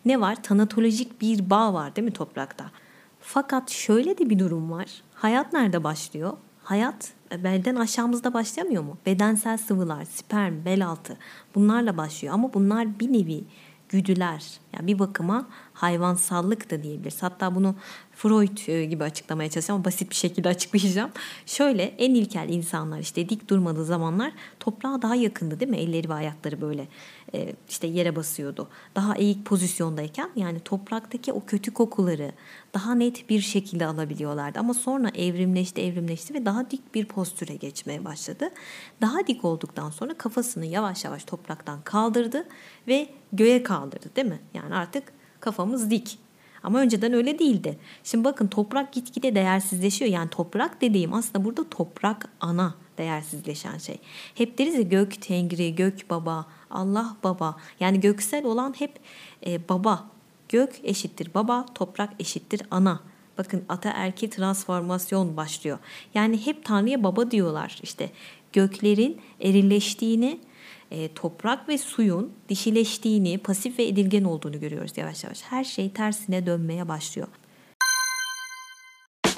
ne 0.05 0.21
var? 0.21 0.43
Tanatolojik 0.43 1.21
bir 1.21 1.51
bağ 1.51 1.75
var 1.75 1.97
değil 1.97 2.05
mi 2.05 2.13
toprakta? 2.13 2.71
Fakat 3.21 3.71
şöyle 3.71 4.19
de 4.19 4.31
bir 4.31 4.39
durum 4.39 4.71
var. 4.71 5.03
Hayat 5.15 5.53
nerede 5.53 5.85
başlıyor? 5.85 6.33
Hayat 6.63 7.13
e, 7.33 7.45
belden 7.45 7.77
aşağımızda 7.77 8.35
başlamıyor 8.35 8.83
mu? 8.83 8.99
Bedensel 9.07 9.59
sıvılar, 9.59 10.05
sperm, 10.05 10.65
bel 10.65 10.87
altı 10.87 11.17
bunlarla 11.55 11.97
başlıyor 11.97 12.35
ama 12.35 12.55
bunlar 12.55 13.01
bir 13.01 13.13
nevi 13.13 13.45
güdüler. 13.89 14.61
Yani 14.73 14.87
bir 14.87 14.99
bakıma 14.99 15.47
hayvansallık 15.83 16.71
da 16.71 16.83
diyebiliriz. 16.83 17.23
Hatta 17.23 17.55
bunu 17.55 17.75
Freud 18.13 18.69
e, 18.69 18.85
gibi 18.85 19.05
açıklamaya 19.05 19.51
çalışacağım 19.51 19.77
ama 19.77 19.85
basit 19.85 20.11
bir 20.11 20.15
şekilde 20.15 20.49
açıklayacağım. 20.49 21.11
Şöyle 21.47 21.83
en 21.83 22.15
ilkel 22.15 22.49
insanlar 22.49 22.99
işte 22.99 23.29
dik 23.29 23.51
durmadığı 23.51 23.85
zamanlar 23.85 24.33
toprağa 24.61 25.03
daha 25.03 25.15
yakındı 25.15 25.61
değil 25.61 25.71
mi? 25.71 25.77
Elleri 25.77 26.09
ve 26.09 26.15
ayakları 26.15 26.61
böyle 26.61 26.89
e, 27.35 27.53
işte 27.69 27.87
yere 27.87 28.17
basıyordu. 28.17 28.69
Daha 28.97 29.15
eğik 29.17 29.45
pozisyondayken 29.45 30.31
yani 30.37 30.61
topraktaki 30.61 31.33
o 31.33 31.45
kötü 31.47 31.75
kokuları 31.75 32.33
daha 32.75 32.95
net 32.95 33.31
bir 33.31 33.41
şekilde 33.41 33.87
alabiliyorlardı. 33.87 34.59
Ama 34.59 34.75
sonra 34.75 35.09
evrimleşti 35.09 35.83
evrimleşti 35.83 36.35
ve 36.35 36.47
daha 36.47 36.71
dik 36.71 36.95
bir 36.95 37.05
postüre 37.05 37.57
geçmeye 37.57 38.05
başladı. 38.05 38.51
Daha 39.01 39.27
dik 39.27 39.45
olduktan 39.45 39.91
sonra 39.91 40.15
kafasını 40.15 40.67
yavaş 40.67 41.05
yavaş 41.05 41.25
topraktan 41.25 41.83
kaldırdı 41.83 42.45
ve 42.89 43.09
göğe 43.33 43.63
kaldırdı 43.63 44.17
değil 44.17 44.29
mi? 44.29 44.41
Yani 44.55 44.75
artık 44.75 45.22
kafamız 45.43 45.91
dik. 45.91 46.19
Ama 46.63 46.81
önceden 46.81 47.13
öyle 47.13 47.39
değildi. 47.39 47.79
Şimdi 48.05 48.25
bakın 48.25 48.47
toprak 48.47 48.93
gitgide 48.93 49.35
değersizleşiyor. 49.35 50.11
Yani 50.11 50.31
toprak 50.31 50.81
dediğim 50.81 51.13
aslında 51.13 51.45
burada 51.45 51.69
toprak 51.69 52.29
ana 52.41 52.75
değersizleşen 52.99 53.79
şey. 53.79 53.99
Hep 54.35 54.59
deriz 54.59 54.75
ya 54.75 54.83
gök 54.83 55.23
tengri, 55.23 55.75
gök 55.75 56.11
baba, 56.11 56.47
Allah 56.71 57.17
baba. 57.25 57.57
Yani 57.81 58.01
göksel 58.01 58.45
olan 58.45 58.75
hep 58.79 58.99
e, 59.47 59.69
baba. 59.69 60.05
Gök 60.49 60.81
eşittir 60.83 61.35
baba, 61.35 61.67
toprak 61.75 62.11
eşittir 62.19 62.63
ana. 62.71 63.01
Bakın 63.39 63.65
ataerki 63.69 64.31
transformasyon 64.31 65.37
başlıyor. 65.37 65.79
Yani 66.15 66.47
hep 66.47 66.65
Tanrı'ya 66.65 67.05
baba 67.05 67.31
diyorlar. 67.31 67.81
İşte 67.83 68.11
göklerin 68.53 69.21
erilleştiğini, 69.41 70.41
e, 70.93 71.15
toprak 71.15 71.69
ve 71.69 71.79
suyun 71.79 72.33
dişileştiğini, 72.49 73.39
pasif 73.39 73.79
ve 73.79 73.87
edilgen 73.87 74.25
olduğunu 74.25 74.61
görüyoruz 74.61 74.93
yavaş 74.97 75.25
yavaş. 75.25 75.43
Her 75.43 75.65
şey 75.65 75.91
tersine 75.93 76.47
dönmeye 76.47 76.89
başlıyor. 76.89 77.29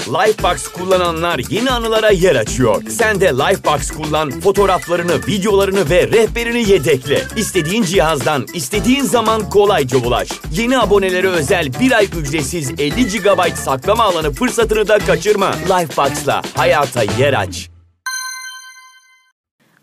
Lifebox 0.09 0.69
kullananlar 0.69 1.41
yeni 1.51 1.71
anılara 1.71 2.11
yer 2.11 2.37
açıyor. 2.37 2.83
Sen 2.89 3.21
de 3.21 3.27
Lifebox 3.27 3.91
kullan, 3.91 4.31
fotoğraflarını, 4.31 5.27
videolarını 5.27 5.91
ve 5.91 6.09
rehberini 6.09 6.71
yedekle. 6.71 7.23
İstediğin 7.37 7.83
cihazdan, 7.83 8.47
istediğin 8.55 9.03
zaman 9.03 9.51
kolayca 9.51 9.99
ulaş. 9.99 10.29
Yeni 10.53 10.79
abonelere 10.79 11.29
özel 11.29 11.69
bir 11.81 11.93
ay 11.93 12.09
ücretsiz 12.17 12.71
50 12.79 13.07
GB 13.07 13.55
saklama 13.55 14.05
alanı 14.05 14.33
fırsatını 14.33 14.89
da 14.89 14.99
kaçırma. 14.99 15.55
Lifebox'la 15.55 16.43
hayata 16.55 17.03
yer 17.03 17.33
aç. 17.33 17.74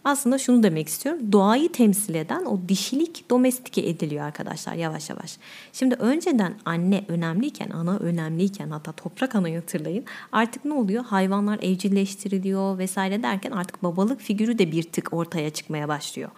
Aslında 0.03 0.37
şunu 0.37 0.63
demek 0.63 0.87
istiyorum. 0.87 1.31
Doğayı 1.31 1.71
temsil 1.71 2.15
eden 2.15 2.45
o 2.45 2.59
dişilik 2.69 3.29
domestike 3.29 3.81
ediliyor 3.81 4.25
arkadaşlar 4.25 4.73
yavaş 4.73 5.09
yavaş. 5.09 5.37
Şimdi 5.73 5.95
önceden 5.95 6.55
anne 6.65 7.05
önemliyken, 7.07 7.69
ana 7.69 7.97
önemliyken 7.97 8.69
hatta 8.69 8.91
toprak 8.91 9.35
anayı 9.35 9.59
hatırlayın. 9.59 10.05
Artık 10.31 10.65
ne 10.65 10.73
oluyor? 10.73 11.03
Hayvanlar 11.03 11.59
evcilleştiriliyor 11.61 12.77
vesaire 12.77 13.23
derken 13.23 13.51
artık 13.51 13.83
babalık 13.83 14.21
figürü 14.21 14.57
de 14.57 14.71
bir 14.71 14.83
tık 14.83 15.13
ortaya 15.13 15.49
çıkmaya 15.49 15.87
başlıyor. 15.87 16.29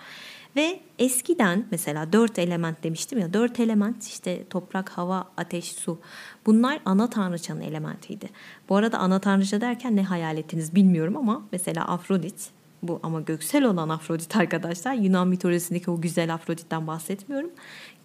Ve 0.55 0.79
eskiden 0.99 1.67
mesela 1.71 2.13
dört 2.13 2.39
element 2.39 2.83
demiştim 2.83 3.19
ya 3.19 3.33
dört 3.33 3.59
element 3.59 4.03
işte 4.03 4.47
toprak, 4.49 4.89
hava, 4.89 5.31
ateş, 5.37 5.71
su. 5.71 5.99
Bunlar 6.45 6.79
ana 6.85 7.09
tanrıçanın 7.09 7.61
elementiydi. 7.61 8.29
Bu 8.69 8.75
arada 8.75 8.97
ana 8.97 9.19
tanrıça 9.19 9.61
derken 9.61 9.95
ne 9.95 10.03
hayal 10.03 10.37
ettiniz 10.37 10.75
bilmiyorum 10.75 11.17
ama 11.17 11.47
mesela 11.51 11.87
Afrodit 11.87 12.51
bu 12.83 12.99
ama 13.03 13.21
göksel 13.21 13.63
olan 13.63 13.89
Afrodit 13.89 14.35
arkadaşlar 14.35 14.93
Yunan 14.93 15.27
mitolojisindeki 15.27 15.91
o 15.91 16.01
güzel 16.01 16.33
Afrodit'ten 16.33 16.87
bahsetmiyorum. 16.87 17.49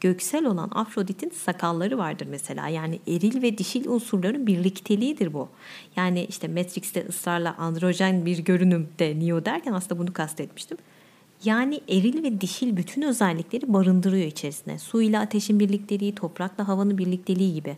Göksel 0.00 0.44
olan 0.46 0.70
Afrodit'in 0.74 1.30
sakalları 1.30 1.98
vardır 1.98 2.26
mesela. 2.30 2.68
Yani 2.68 3.00
eril 3.08 3.42
ve 3.42 3.58
dişil 3.58 3.88
unsurların 3.88 4.46
birlikteliğidir 4.46 5.32
bu. 5.32 5.48
Yani 5.96 6.24
işte 6.24 6.48
Matrix'te 6.48 7.06
ısrarla 7.08 7.54
androjen 7.56 8.26
bir 8.26 8.38
görünüm 8.38 8.88
de 8.98 9.20
Neo 9.20 9.44
derken 9.44 9.72
aslında 9.72 10.00
bunu 10.00 10.12
kastetmiştim. 10.12 10.78
Yani 11.44 11.80
eril 11.88 12.22
ve 12.22 12.40
dişil 12.40 12.76
bütün 12.76 13.02
özellikleri 13.02 13.72
barındırıyor 13.72 14.26
içerisine. 14.26 14.78
Su 14.78 15.02
ile 15.02 15.18
ateşin 15.18 15.60
birlikteliği, 15.60 16.14
toprakla 16.14 16.68
havanın 16.68 16.98
birlikteliği 16.98 17.54
gibi. 17.54 17.76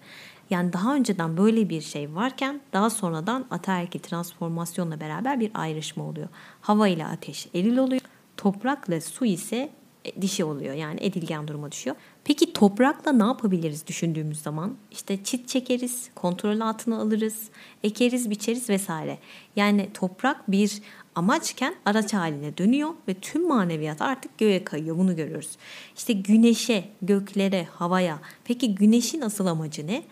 Yani 0.51 0.73
daha 0.73 0.95
önceden 0.95 1.37
böyle 1.37 1.69
bir 1.69 1.81
şey 1.81 2.15
varken 2.15 2.61
daha 2.73 2.91
sonradan 2.91 3.47
ataerkil 3.51 4.01
transformasyonla 4.01 5.01
beraber 5.01 5.41
bir 5.41 5.51
ayrışma 5.55 6.05
oluyor. 6.05 6.29
Hava 6.61 6.89
ile 6.89 7.07
ateş 7.07 7.49
eril 7.55 7.77
oluyor. 7.77 8.03
Toprakla 8.37 9.01
su 9.01 9.25
ise 9.25 9.71
e, 10.05 10.23
dişi 10.23 10.45
oluyor. 10.45 10.75
Yani 10.75 11.01
edilgen 11.03 11.49
duruma 11.49 11.73
düşüyor. 11.73 11.97
Peki 12.25 12.53
toprakla 12.53 13.13
ne 13.13 13.23
yapabiliriz 13.23 13.87
düşündüğümüz 13.87 14.43
zaman? 14.43 14.77
İşte 14.91 15.25
çit 15.25 15.49
çekeriz, 15.49 16.11
kontrol 16.15 16.61
altına 16.61 17.01
alırız, 17.01 17.49
ekeriz, 17.83 18.31
biçeriz 18.31 18.71
vesaire. 18.71 19.19
Yani 19.57 19.91
toprak 19.95 20.51
bir 20.51 20.83
amaçken 21.15 21.75
araç 21.85 22.15
haline 22.15 22.57
dönüyor 22.59 22.91
ve 23.09 23.15
tüm 23.15 23.49
maneviyat 23.49 24.03
artık 24.03 24.39
göğe 24.39 24.65
kayıyor. 24.65 24.99
Bunu 24.99 25.17
görüyoruz. 25.17 25.57
İşte 25.97 26.13
güneşe, 26.13 26.85
göklere, 27.03 27.65
havaya. 27.65 28.19
Peki 28.45 28.75
güneşin 28.75 29.21
asıl 29.21 29.47
amacı 29.47 29.87
ne? 29.87 30.03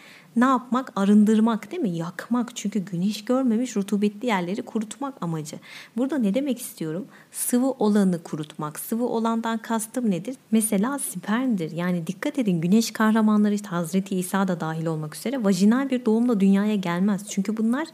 Ne 0.41 0.45
yapmak? 0.45 0.93
Arındırmak 0.97 1.71
değil 1.71 1.83
mi? 1.83 1.97
Yakmak. 1.97 2.57
Çünkü 2.57 2.79
güneş 2.79 3.25
görmemiş 3.25 3.77
rutubetli 3.77 4.27
yerleri 4.27 4.63
kurutmak 4.63 5.15
amacı. 5.21 5.57
Burada 5.97 6.19
ne 6.19 6.35
demek 6.35 6.61
istiyorum? 6.61 7.07
Sıvı 7.33 7.71
olanı 7.71 8.23
kurutmak. 8.23 8.79
Sıvı 8.79 9.07
olandan 9.07 9.59
kastım 9.59 10.11
nedir? 10.11 10.37
Mesela 10.51 10.99
spermdir. 10.99 11.71
Yani 11.71 12.07
dikkat 12.07 12.39
edin 12.39 12.61
güneş 12.61 12.91
kahramanları 12.91 13.55
işte 13.55 13.69
Hazreti 13.69 14.17
İsa 14.17 14.49
da 14.49 14.61
dahil 14.61 14.87
olmak 14.87 15.17
üzere 15.17 15.45
vajinal 15.45 15.91
bir 15.91 16.05
doğumla 16.05 16.41
dünyaya 16.41 16.75
gelmez. 16.75 17.29
Çünkü 17.29 17.57
bunlar 17.57 17.89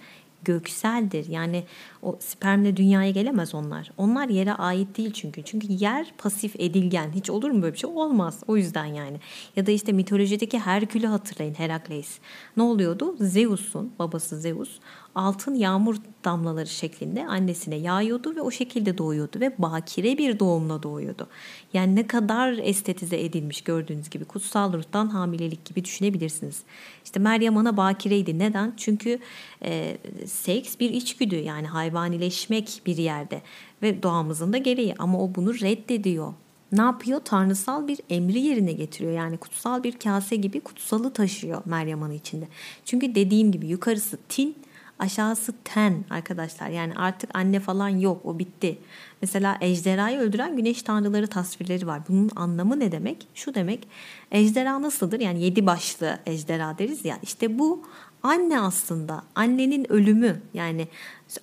gökseldir. 0.45 1.29
Yani 1.29 1.65
o 2.03 2.17
spermle 2.21 2.77
dünyaya 2.77 3.11
gelemez 3.11 3.55
onlar. 3.55 3.91
Onlar 3.99 4.29
yere 4.29 4.53
ait 4.53 4.97
değil 4.99 5.13
çünkü. 5.13 5.43
Çünkü 5.43 5.67
yer 5.71 6.13
pasif 6.19 6.55
edilgen. 6.59 7.13
Hiç 7.15 7.31
olur 7.31 7.51
mu 7.51 7.63
böyle 7.63 7.75
bir 7.75 7.79
şey? 7.79 7.91
Olmaz. 7.91 8.43
O 8.47 8.57
yüzden 8.57 8.85
yani. 8.85 9.21
Ya 9.57 9.67
da 9.67 9.71
işte 9.71 9.93
mitolojideki 9.93 10.59
Herkül'ü 10.59 11.07
hatırlayın 11.07 11.55
Herakleis. 11.55 12.19
Ne 12.57 12.63
oluyordu? 12.63 13.17
Zeus'un 13.21 13.93
babası 13.99 14.41
Zeus 14.41 14.79
altın 15.15 15.55
yağmur 15.55 15.97
damlaları 16.25 16.67
şeklinde 16.67 17.27
annesine 17.27 17.75
yağıyordu 17.75 18.37
ve 18.37 18.41
o 18.41 18.51
şekilde 18.51 18.99
doğuyordu 18.99 19.41
ve 19.41 19.55
bakire 19.59 20.19
bir 20.19 20.39
doğumla 20.39 20.83
doğuyordu. 20.83 21.29
Yani 21.73 21.97
ne 21.97 22.07
kadar 22.07 22.53
estetize 22.53 23.21
edilmiş 23.21 23.61
gördüğünüz 23.61 24.11
gibi 24.11 24.25
kutsal 24.25 24.73
ruhtan 24.73 25.09
hamilelik 25.09 25.65
gibi 25.65 25.85
düşünebilirsiniz. 25.85 26.63
İşte 27.05 27.21
Meryem 27.21 27.57
Ana 27.57 27.77
bakireydi. 27.77 28.39
Neden? 28.39 28.75
Çünkü 28.77 29.19
e, 29.65 29.97
seks 30.27 30.81
bir 30.81 30.91
içgüdü 30.91 31.37
yani 31.37 31.67
hayvanileşmek 31.67 32.83
bir 32.87 32.97
yerde 32.97 33.43
ve 33.83 34.03
doğamızın 34.03 34.53
da 34.53 34.59
gereği 34.59 34.95
ama 34.99 35.23
o 35.23 35.35
bunu 35.35 35.55
reddediyor 35.55 36.33
ne 36.73 36.83
yapıyor? 36.83 37.21
Tanrısal 37.25 37.89
bir 37.89 37.99
emri 38.11 38.41
yerine 38.41 38.73
getiriyor. 38.73 39.13
Yani 39.13 39.37
kutsal 39.37 39.83
bir 39.83 39.99
kase 39.99 40.37
gibi 40.37 40.61
kutsalı 40.61 41.13
taşıyor 41.13 41.63
Meryem 41.65 42.03
Ana 42.03 42.15
içinde. 42.15 42.49
Çünkü 42.85 43.15
dediğim 43.15 43.53
gibi 43.53 43.67
yukarısı 43.67 44.19
tin, 44.29 44.57
Aşağısı 44.99 45.55
ten 45.65 46.05
arkadaşlar. 46.11 46.69
Yani 46.69 46.95
artık 46.95 47.31
anne 47.35 47.61
falan 47.61 47.89
yok. 47.89 48.27
O 48.27 48.39
bitti. 48.39 48.79
Mesela 49.23 49.59
ejderhayı 49.61 50.19
öldüren 50.19 50.57
güneş 50.57 50.83
tanrıları 50.83 51.27
tasvirleri 51.27 51.87
var. 51.87 52.01
Bunun 52.09 52.31
anlamı 52.37 52.81
ne 52.81 52.93
demek? 52.93 53.29
Şu 53.35 53.55
demek. 53.55 53.89
Ejderha 54.33 54.83
nasıldır? 54.83 55.21
Yani 55.21 55.43
yedi 55.43 55.67
başlı 55.67 56.19
ejderha 56.27 56.79
deriz 56.79 57.05
ya. 57.05 57.19
İşte 57.23 57.59
bu 57.59 57.83
anne 58.23 58.61
aslında. 58.61 59.23
Annenin 59.35 59.93
ölümü. 59.93 60.41
Yani 60.55 60.89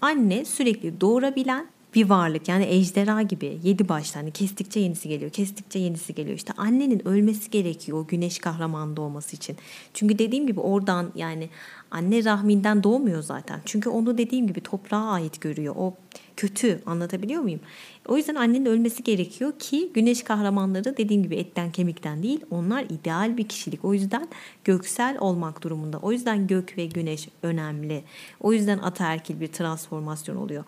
anne 0.02 0.46
sürekli 0.46 1.02
doğurabilen 1.02 1.68
bir 1.96 2.10
varlık 2.10 2.48
yani 2.48 2.66
ejderha 2.66 3.22
gibi 3.22 3.60
yedi 3.64 3.90
başlı 3.90 4.20
hani 4.20 4.32
kestikçe 4.32 4.80
yenisi 4.80 5.10
geliyor 5.10 5.32
kestikçe 5.32 5.80
yenisi 5.80 6.16
geliyor. 6.16 6.38
İşte 6.38 6.54
annenin 6.58 7.08
ölmesi 7.08 7.50
gerekiyor 7.50 7.98
o 7.98 8.08
güneş 8.08 8.40
kahraman 8.40 8.98
doğması 8.98 9.36
için. 9.36 9.58
Çünkü 9.94 10.20
dediğim 10.20 10.48
gibi 10.48 10.60
oradan 10.60 11.12
yani 11.16 11.50
anne 11.92 12.24
rahminden 12.24 12.84
doğmuyor 12.84 13.24
zaten. 13.24 13.62
Çünkü 13.66 13.90
onu 13.90 14.18
dediğim 14.18 14.48
gibi 14.48 14.62
toprağa 14.62 15.06
ait 15.06 15.42
görüyor. 15.42 15.76
O 15.78 15.98
kötü 16.38 16.82
anlatabiliyor 16.86 17.42
muyum? 17.42 17.60
O 18.08 18.18
yüzden 18.18 18.36
annenin 18.36 18.66
ölmesi 18.66 19.04
gerekiyor 19.04 19.54
ki 19.60 19.92
güneş 19.94 20.24
kahramanları 20.24 20.98
dediğim 20.98 21.24
gibi 21.24 21.36
etten 21.36 21.72
kemikten 21.72 22.24
değil 22.24 22.46
onlar 22.50 22.84
ideal 22.84 23.38
bir 23.38 23.48
kişilik. 23.48 23.86
O 23.86 23.94
yüzden 23.94 24.28
göksel 24.64 25.18
olmak 25.20 25.64
durumunda. 25.64 25.98
O 25.98 26.12
yüzden 26.12 26.48
gök 26.48 26.78
ve 26.78 26.86
güneş 26.86 27.30
önemli. 27.44 28.04
O 28.40 28.54
yüzden 28.54 28.78
ataerkil 28.78 29.40
bir 29.40 29.48
transformasyon 29.48 30.36
oluyor 30.36 30.64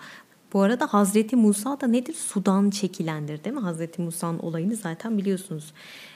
Bu 0.53 0.61
arada 0.61 0.87
Hazreti 0.93 1.35
Musa 1.35 1.81
da 1.81 1.87
nedir? 1.87 2.13
Sudan 2.13 2.69
çekilendir 2.69 3.43
değil 3.43 3.55
mi? 3.55 3.61
Hazreti 3.61 4.01
Musa'nın 4.01 4.39
olayını 4.39 4.75
zaten 4.75 5.17
biliyorsunuz. 5.17 5.73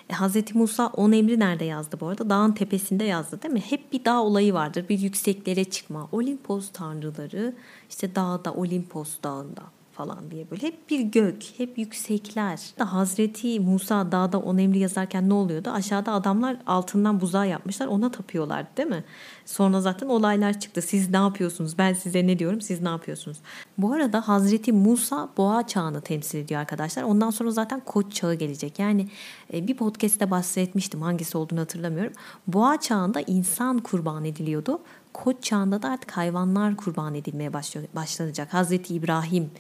E, 0.10 0.14
Hazreti 0.14 0.58
Musa 0.58 0.88
on 0.88 1.12
emri 1.12 1.40
nerede 1.40 1.66
yazdı 1.66 1.98
bu 2.00 2.08
arada? 2.08 2.30
Dağın 2.30 2.52
tepesinde 2.52 3.04
yazdı 3.04 3.42
değil 3.42 3.54
mi? 3.54 3.60
Hep 3.60 3.94
bir 3.94 4.06
dağ 4.06 4.22
olayı 4.24 4.54
vardır. 4.54 4.86
Bir 4.90 5.00
yükseklere 5.00 5.64
çıkma. 5.64 6.10
Olimpos 6.12 6.70
tanrıları 6.74 7.56
işte 7.90 8.16
dağda 8.16 8.54
Olimpos 8.54 9.10
dağında 9.24 9.64
falan 9.98 10.32
diye 10.32 10.52
böyle 10.52 10.68
hep 10.68 10.90
bir 10.90 11.00
gök, 11.00 11.44
hep 11.58 11.78
yüksekler. 11.78 12.60
Hazreti 12.80 13.60
Musa 13.60 14.12
dağda 14.12 14.40
on 14.40 14.58
emri 14.58 14.80
yazarken 14.80 15.30
ne 15.30 15.34
oluyordu? 15.34 15.70
Aşağıda 15.70 16.12
adamlar 16.12 16.58
altından 16.68 17.22
buzağı 17.22 17.48
yapmışlar 17.48 17.88
ona 17.88 18.12
tapıyorlar 18.12 18.66
değil 18.78 18.90
mi? 18.90 19.04
Sonra 19.46 19.82
zaten 19.82 20.08
olaylar 20.08 20.60
çıktı. 20.60 20.82
Siz 20.82 21.10
ne 21.10 21.18
yapıyorsunuz? 21.18 21.78
Ben 21.78 21.94
size 21.94 22.28
ne 22.28 22.40
diyorum? 22.40 22.62
Siz 22.62 22.82
ne 22.82 22.90
yapıyorsunuz? 22.90 23.38
Bu 23.78 23.94
arada 23.94 24.28
Hazreti 24.28 24.72
Musa 24.72 25.30
boğa 25.38 25.68
çağını 25.68 26.02
temsil 26.02 26.40
ediyor 26.40 26.62
arkadaşlar. 26.62 27.04
Ondan 27.04 27.30
sonra 27.30 27.52
zaten 27.52 27.80
koç 27.80 28.14
çağı 28.14 28.34
gelecek. 28.34 28.80
Yani 28.80 29.08
e, 29.54 29.68
bir 29.68 29.78
podcast'te 29.78 30.32
bahsetmiştim. 30.32 31.02
Hangisi 31.02 31.38
olduğunu 31.38 31.60
hatırlamıyorum. 31.60 32.14
Boğa 32.48 32.80
çağında 32.80 33.22
insan 33.22 33.80
kurban 33.80 34.26
ediliyordu. 34.26 34.80
Koç 35.14 35.44
çağında 35.44 35.82
da 35.82 35.90
artık 35.90 36.12
hayvanlar 36.12 36.76
kurban 36.76 37.16
edilmeye 37.16 37.54
başlanacak. 37.96 38.54
Hazreti 38.54 38.94
İbrahim 38.96 39.52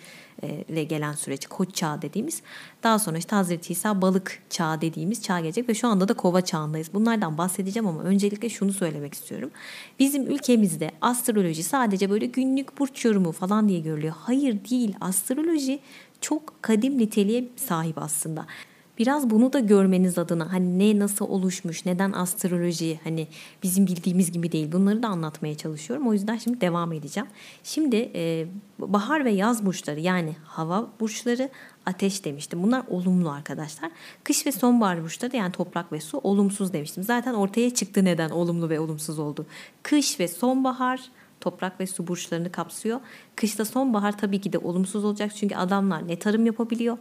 ile 0.43 0.83
gelen 0.83 1.13
süreç 1.13 1.45
koç 1.45 1.75
çağı 1.75 2.01
dediğimiz. 2.01 2.41
Daha 2.83 2.99
sonra 2.99 3.17
işte 3.17 3.35
Hazreti 3.35 3.73
İsa 3.73 4.01
balık 4.01 4.39
çağı 4.49 4.81
dediğimiz 4.81 5.23
çağ 5.23 5.39
gelecek 5.39 5.69
ve 5.69 5.73
şu 5.73 5.87
anda 5.87 6.07
da 6.07 6.13
kova 6.13 6.41
çağındayız. 6.41 6.93
Bunlardan 6.93 7.37
bahsedeceğim 7.37 7.87
ama 7.87 8.03
öncelikle 8.03 8.49
şunu 8.49 8.73
söylemek 8.73 9.13
istiyorum. 9.13 9.51
Bizim 9.99 10.31
ülkemizde 10.31 10.91
astroloji 11.01 11.63
sadece 11.63 12.09
böyle 12.09 12.25
günlük 12.25 12.79
burç 12.79 13.05
yorumu 13.05 13.31
falan 13.31 13.69
diye 13.69 13.79
görülüyor. 13.79 14.13
Hayır 14.17 14.59
değil. 14.69 14.95
Astroloji 15.01 15.79
çok 16.21 16.63
kadim 16.63 16.97
niteliğe 16.97 17.49
sahip 17.55 17.97
aslında 17.97 18.45
biraz 18.97 19.29
bunu 19.29 19.53
da 19.53 19.59
görmeniz 19.59 20.17
adına 20.17 20.53
hani 20.53 20.79
ne 20.79 20.99
nasıl 20.99 21.25
oluşmuş, 21.25 21.85
neden 21.85 22.11
astroloji 22.11 22.99
hani 23.03 23.27
bizim 23.63 23.87
bildiğimiz 23.87 24.31
gibi 24.31 24.51
değil 24.51 24.71
bunları 24.71 25.03
da 25.03 25.07
anlatmaya 25.07 25.55
çalışıyorum. 25.55 26.07
O 26.07 26.13
yüzden 26.13 26.37
şimdi 26.37 26.61
devam 26.61 26.93
edeceğim. 26.93 27.29
Şimdi 27.63 28.11
e, 28.15 28.47
bahar 28.79 29.25
ve 29.25 29.31
yaz 29.31 29.65
burçları 29.65 29.99
yani 29.99 30.35
hava 30.43 30.87
burçları 30.99 31.49
ateş 31.85 32.25
demiştim. 32.25 32.63
Bunlar 32.63 32.83
olumlu 32.87 33.29
arkadaşlar. 33.29 33.91
Kış 34.23 34.45
ve 34.45 34.51
sonbahar 34.51 35.03
burçları 35.03 35.35
yani 35.35 35.51
toprak 35.51 35.91
ve 35.91 36.01
su 36.01 36.17
olumsuz 36.17 36.73
demiştim. 36.73 37.03
Zaten 37.03 37.33
ortaya 37.33 37.73
çıktı 37.73 38.05
neden 38.05 38.29
olumlu 38.29 38.69
ve 38.69 38.79
olumsuz 38.79 39.19
oldu. 39.19 39.45
Kış 39.83 40.19
ve 40.19 40.27
sonbahar 40.27 41.11
toprak 41.47 41.79
ve 41.79 41.87
su 41.87 42.07
burçlarını 42.07 42.51
kapsıyor. 42.51 42.99
Kışta 43.35 43.65
sonbahar 43.65 44.17
tabii 44.17 44.41
ki 44.41 44.53
de 44.53 44.57
olumsuz 44.57 45.05
olacak 45.05 45.31
çünkü 45.35 45.55
adamlar 45.55 46.07
ne 46.07 46.19
tarım 46.19 46.45
yapabiliyor, 46.45 46.97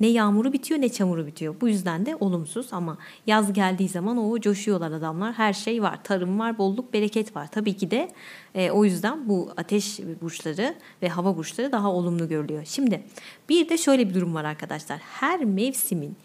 ne 0.00 0.06
yağmuru 0.06 0.52
bitiyor 0.52 0.80
ne 0.80 0.88
çamuru 0.88 1.26
bitiyor. 1.26 1.54
Bu 1.60 1.68
yüzden 1.68 2.06
de 2.06 2.16
olumsuz 2.16 2.72
ama 2.72 2.98
yaz 3.26 3.52
geldiği 3.52 3.88
zaman 3.88 4.18
o 4.18 4.40
coşuyorlar 4.40 4.92
adamlar. 4.92 5.32
Her 5.32 5.52
şey 5.52 5.82
var, 5.82 6.04
tarım 6.04 6.38
var, 6.38 6.58
bolluk, 6.58 6.92
bereket 6.92 7.36
var. 7.36 7.48
Tabii 7.50 7.76
ki 7.76 7.90
de 7.90 8.12
e, 8.54 8.70
o 8.70 8.84
yüzden 8.84 9.28
bu 9.28 9.50
ateş 9.56 10.00
burçları 10.22 10.74
ve 11.02 11.08
hava 11.08 11.36
burçları 11.36 11.72
daha 11.72 11.92
olumlu 11.92 12.28
görülüyor. 12.28 12.64
Şimdi 12.64 13.02
bir 13.48 13.68
de 13.68 13.78
şöyle 13.78 14.08
bir 14.08 14.14
durum 14.14 14.34
var 14.34 14.44
arkadaşlar. 14.44 14.98
Her 14.98 15.44
mevsimin 15.44 16.16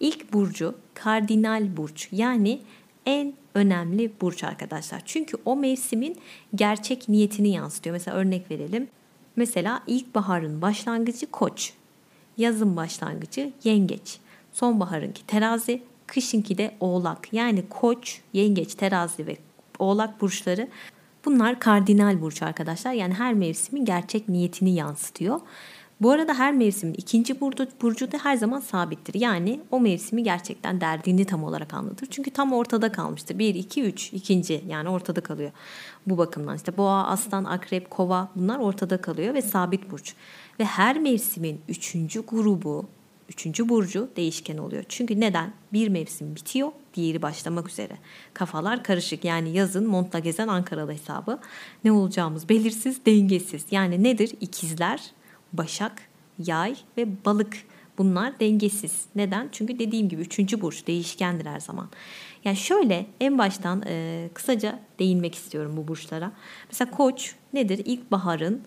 ilk 0.00 0.32
burcu 0.32 0.74
kardinal 0.94 1.76
burç 1.76 2.08
yani 2.12 2.60
en 3.06 3.34
önemli 3.54 4.12
burç 4.20 4.44
arkadaşlar. 4.44 5.02
Çünkü 5.04 5.36
o 5.44 5.56
mevsimin 5.56 6.16
gerçek 6.54 7.08
niyetini 7.08 7.48
yansıtıyor. 7.48 7.94
Mesela 7.94 8.16
örnek 8.16 8.50
verelim. 8.50 8.88
Mesela 9.36 9.82
ilkbaharın 9.86 10.62
başlangıcı 10.62 11.30
koç, 11.30 11.72
yazın 12.36 12.76
başlangıcı 12.76 13.52
yengeç, 13.64 14.18
sonbaharınki 14.52 15.26
terazi, 15.26 15.82
kışınki 16.06 16.58
de 16.58 16.74
oğlak. 16.80 17.32
Yani 17.32 17.68
koç, 17.68 18.20
yengeç, 18.32 18.74
terazi 18.74 19.26
ve 19.26 19.36
oğlak 19.78 20.20
burçları 20.20 20.68
bunlar 21.24 21.60
kardinal 21.60 22.20
burç 22.20 22.42
arkadaşlar. 22.42 22.92
Yani 22.92 23.14
her 23.14 23.34
mevsimin 23.34 23.84
gerçek 23.84 24.28
niyetini 24.28 24.74
yansıtıyor. 24.74 25.40
Bu 26.00 26.10
arada 26.10 26.34
her 26.34 26.54
mevsimin 26.54 26.94
ikinci 26.94 27.40
burcu, 27.40 27.66
burcu 27.82 28.12
da 28.12 28.18
her 28.22 28.36
zaman 28.36 28.60
sabittir. 28.60 29.14
Yani 29.20 29.60
o 29.70 29.80
mevsimi 29.80 30.22
gerçekten 30.22 30.80
derdini 30.80 31.24
tam 31.24 31.44
olarak 31.44 31.74
anlatır. 31.74 32.06
Çünkü 32.10 32.30
tam 32.30 32.52
ortada 32.52 32.92
kalmıştır. 32.92 33.38
1, 33.38 33.54
2, 33.54 33.82
3 33.82 34.12
ikinci 34.12 34.64
yani 34.68 34.88
ortada 34.88 35.20
kalıyor. 35.20 35.50
Bu 36.06 36.18
bakımdan 36.18 36.56
işte 36.56 36.76
boğa, 36.76 37.06
aslan, 37.06 37.44
akrep, 37.44 37.90
kova 37.90 38.28
bunlar 38.36 38.58
ortada 38.58 39.00
kalıyor 39.00 39.34
ve 39.34 39.42
sabit 39.42 39.90
burç. 39.90 40.14
Ve 40.60 40.64
her 40.64 40.98
mevsimin 40.98 41.60
üçüncü 41.68 42.26
grubu, 42.26 42.86
üçüncü 43.28 43.68
burcu 43.68 44.08
değişken 44.16 44.58
oluyor. 44.58 44.84
Çünkü 44.88 45.20
neden? 45.20 45.52
Bir 45.72 45.88
mevsim 45.88 46.36
bitiyor, 46.36 46.72
diğeri 46.94 47.22
başlamak 47.22 47.68
üzere. 47.68 47.96
Kafalar 48.34 48.82
karışık 48.82 49.24
yani 49.24 49.50
yazın 49.50 49.86
montla 49.86 50.18
gezen 50.18 50.48
Ankaralı 50.48 50.92
hesabı. 50.92 51.38
Ne 51.84 51.92
olacağımız 51.92 52.48
belirsiz, 52.48 53.06
dengesiz. 53.06 53.64
Yani 53.70 54.02
nedir? 54.02 54.32
İkizler, 54.40 55.00
Başak, 55.58 56.02
Yay 56.38 56.76
ve 56.96 57.24
Balık 57.24 57.56
bunlar 57.98 58.40
dengesiz. 58.40 59.04
Neden? 59.14 59.48
Çünkü 59.52 59.78
dediğim 59.78 60.08
gibi 60.08 60.22
üçüncü 60.22 60.60
burç 60.60 60.86
değişkendir 60.86 61.46
her 61.46 61.60
zaman. 61.60 61.88
Yani 62.44 62.56
şöyle 62.56 63.06
en 63.20 63.38
baştan 63.38 63.82
e, 63.86 64.28
kısaca 64.34 64.78
değinmek 64.98 65.34
istiyorum 65.34 65.76
bu 65.76 65.88
burçlara. 65.88 66.32
Mesela 66.70 66.90
Koç 66.90 67.34
nedir? 67.52 67.82
İlkbaharın 67.84 68.62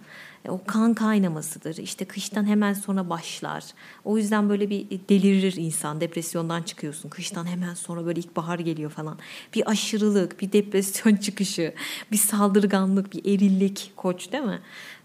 o 0.52 0.62
kan 0.68 0.94
kaynamasıdır. 0.94 1.78
İşte 1.78 2.06
kıştan 2.06 2.46
hemen 2.46 2.74
sonra 2.74 3.10
başlar. 3.10 3.64
O 4.06 4.18
yüzden 4.18 4.50
böyle 4.50 4.70
bir 4.70 4.86
delirir 5.10 5.56
insan. 5.58 6.02
Depresyondan 6.02 6.62
çıkıyorsun. 6.62 7.10
Kıştan 7.10 7.46
hemen 7.46 7.74
sonra 7.74 8.06
böyle 8.06 8.20
ilkbahar 8.20 8.60
geliyor 8.60 8.92
falan. 8.92 9.18
Bir 9.56 9.70
aşırılık, 9.70 10.42
bir 10.42 10.52
depresyon 10.52 11.16
çıkışı, 11.22 11.74
bir 12.12 12.18
saldırganlık, 12.18 13.14
bir 13.14 13.36
erillik 13.36 13.92
koç 13.96 14.32
değil 14.32 14.44
mi? 14.44 14.60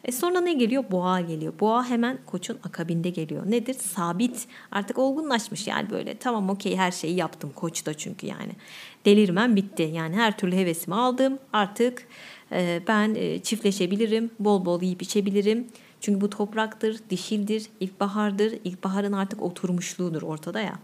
E 0.04 0.12
sonra 0.12 0.40
ne 0.40 0.52
geliyor? 0.52 0.84
Boğa 0.90 1.20
geliyor. 1.20 1.52
Boğa 1.60 1.86
hemen 1.86 2.18
koçun 2.26 2.58
akabinde 2.64 3.10
geliyor. 3.10 3.42
Nedir? 3.50 3.74
Sabit. 3.74 4.46
Artık 4.72 4.98
olgunlaşmış 4.98 5.66
yani 5.66 5.90
böyle. 5.90 6.18
Tamam 6.18 6.50
okey 6.50 6.76
her 6.76 6.90
şeyi 6.90 7.16
yaptım 7.16 7.52
koç 7.54 7.86
da 7.86 7.94
çünkü 7.94 8.26
yani. 8.26 8.52
Delirmem 9.04 9.56
bitti. 9.56 9.82
Yani 9.82 10.16
her 10.16 10.38
türlü 10.38 10.56
hevesimi 10.56 10.94
aldım. 10.94 11.38
Artık 11.52 12.02
e, 12.02 12.06
ben 12.88 13.14
e, 13.14 13.38
çiftleşebilirim. 13.38 14.30
Bol 14.38 14.64
bol 14.64 14.82
yiyip 14.82 15.02
içebilirim. 15.02 15.66
Çünkü 16.00 16.20
bu 16.20 16.30
topraktır, 16.30 17.00
dişildir, 17.10 17.66
ilkbahardır. 17.80 18.58
İlkbaharın 18.64 19.12
artık 19.12 19.42
oturmuşluğudur 19.42 20.22
ortada 20.22 20.60
ya. 20.60 20.78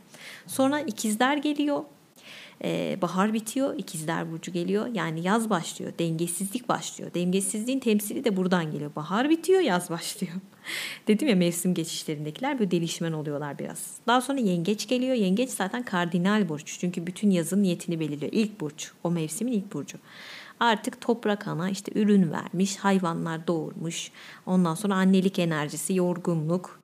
Sonra 0.47 0.81
ikizler 0.81 1.37
geliyor. 1.37 1.83
Ee, 2.65 2.99
bahar 3.03 3.33
bitiyor, 3.33 3.79
ikizler 3.79 4.33
burcu 4.33 4.53
geliyor. 4.53 4.87
Yani 4.95 5.23
yaz 5.23 5.51
başlıyor, 5.51 5.93
dengesizlik 5.99 6.69
başlıyor. 6.69 7.15
Dengesizliğin 7.15 7.81
temsili 7.81 8.25
de 8.25 8.37
buradan 8.37 8.73
geliyor. 8.73 8.91
Bahar 8.97 9.31
bitiyor, 9.31 9.61
yaz 9.61 9.91
başlıyor. 9.91 10.33
Dedim 11.09 11.29
ya 11.29 11.37
mevsim 11.37 11.75
geçişlerindekiler 11.75 12.59
böyle 12.59 12.71
delişmen 12.71 13.13
oluyorlar 13.13 13.59
biraz. 13.59 13.97
Daha 14.07 14.21
sonra 14.21 14.41
yengeç 14.41 14.89
geliyor. 14.89 15.15
Yengeç 15.15 15.51
zaten 15.51 15.83
kardinal 15.83 16.49
burç. 16.49 16.79
Çünkü 16.81 17.07
bütün 17.07 17.31
yazın 17.31 17.63
niyetini 17.63 18.01
belirliyor. 18.01 18.33
İlk 18.33 18.61
burç. 18.61 18.93
O 19.05 19.11
mevsimin 19.11 19.53
ilk 19.53 19.73
burcu. 19.73 19.99
Artık 20.61 21.01
toprak 21.01 21.49
ana 21.49 21.71
işte 21.71 21.93
ürün 21.95 22.33
vermiş, 22.33 22.77
hayvanlar 22.77 23.47
doğurmuş. 23.47 24.11
Ondan 24.47 24.75
sonra 24.75 24.95
annelik 24.95 25.39
enerjisi, 25.39 25.95
yorgunluk. 25.95 26.81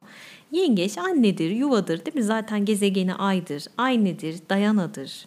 Yengeç 0.52 0.98
annedir, 0.98 1.50
yuvadır 1.50 2.04
değil 2.04 2.16
mi? 2.16 2.22
Zaten 2.22 2.64
gezegeni 2.64 3.14
aydır, 3.14 3.64
ay 3.78 4.04
nedir, 4.04 4.36
dayanadır. 4.50 5.26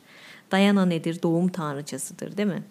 Dayana 0.51 0.85
nedir? 0.85 1.21
Doğum 1.23 1.47
tanrıçasıdır 1.47 2.37
değil 2.37 2.49
mi? 2.49 2.63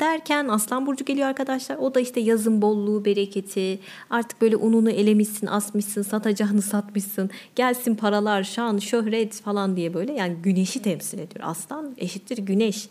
Derken 0.00 0.48
Aslan 0.48 0.86
Burcu 0.86 1.04
geliyor 1.04 1.28
arkadaşlar. 1.28 1.76
O 1.76 1.94
da 1.94 2.00
işte 2.00 2.20
yazın 2.20 2.62
bolluğu, 2.62 3.04
bereketi. 3.04 3.78
Artık 4.10 4.40
böyle 4.40 4.56
ununu 4.56 4.90
elemişsin, 4.90 5.46
asmışsın, 5.46 6.02
satacağını 6.02 6.62
satmışsın. 6.62 7.30
Gelsin 7.56 7.94
paralar, 7.94 8.42
şan, 8.42 8.78
şöhret 8.78 9.40
falan 9.40 9.76
diye 9.76 9.94
böyle. 9.94 10.12
Yani 10.12 10.36
güneşi 10.42 10.82
temsil 10.82 11.18
ediyor. 11.18 11.44
Aslan 11.48 11.94
eşittir 11.96 12.38
güneş. 12.38 12.88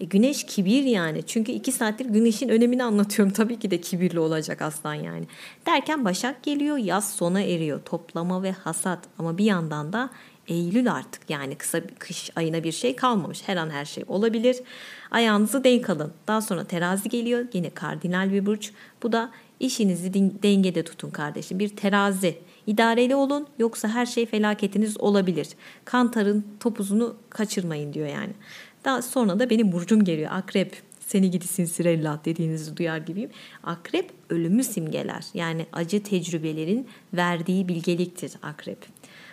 E, 0.00 0.04
güneş 0.04 0.44
kibir 0.44 0.82
yani. 0.82 1.22
Çünkü 1.26 1.52
iki 1.52 1.72
saattir 1.72 2.06
güneşin 2.06 2.48
önemini 2.48 2.84
anlatıyorum. 2.84 3.32
Tabii 3.36 3.58
ki 3.58 3.70
de 3.70 3.80
kibirli 3.80 4.18
olacak 4.18 4.62
aslan 4.62 4.94
yani. 4.94 5.26
Derken 5.66 6.04
Başak 6.04 6.42
geliyor, 6.42 6.76
yaz 6.76 7.14
sona 7.14 7.40
eriyor. 7.40 7.80
Toplama 7.84 8.42
ve 8.42 8.52
hasat. 8.52 8.98
Ama 9.18 9.38
bir 9.38 9.44
yandan 9.44 9.92
da 9.92 10.10
Eylül 10.48 10.92
artık 10.92 11.30
yani 11.30 11.54
kısa 11.54 11.88
bir 11.88 11.94
kış 11.94 12.30
ayına 12.36 12.64
bir 12.64 12.72
şey 12.72 12.96
kalmamış. 12.96 13.42
Her 13.46 13.56
an 13.56 13.70
her 13.70 13.84
şey 13.84 14.04
olabilir. 14.08 14.56
Ayağınızı 15.10 15.64
denk 15.64 15.90
alın. 15.90 16.12
Daha 16.26 16.40
sonra 16.40 16.64
terazi 16.64 17.08
geliyor. 17.08 17.46
Yine 17.52 17.70
kardinal 17.70 18.32
bir 18.32 18.46
burç. 18.46 18.72
Bu 19.02 19.12
da 19.12 19.30
işinizi 19.60 20.14
dengede 20.42 20.84
tutun 20.84 21.10
kardeşim. 21.10 21.58
Bir 21.58 21.68
terazi. 21.68 22.38
İdareli 22.66 23.14
olun 23.14 23.46
yoksa 23.58 23.88
her 23.88 24.06
şey 24.06 24.26
felaketiniz 24.26 25.00
olabilir. 25.00 25.48
Kantarın 25.84 26.44
topuzunu 26.60 27.16
kaçırmayın 27.30 27.92
diyor 27.92 28.08
yani. 28.08 28.32
Daha 28.86 29.02
sonra 29.02 29.38
da 29.38 29.50
benim 29.50 29.72
burcum 29.72 30.04
geliyor 30.04 30.30
akrep. 30.32 30.82
seni 31.00 31.30
gidi 31.30 31.46
sinsirella 31.46 32.20
dediğinizi 32.24 32.76
duyar 32.76 32.98
gibiyim. 32.98 33.30
Akrep 33.62 34.10
ölümü 34.30 34.64
simgeler. 34.64 35.24
Yani 35.34 35.66
acı 35.72 36.02
tecrübelerin 36.02 36.88
verdiği 37.14 37.68
bilgeliktir 37.68 38.32
akrep. 38.42 38.78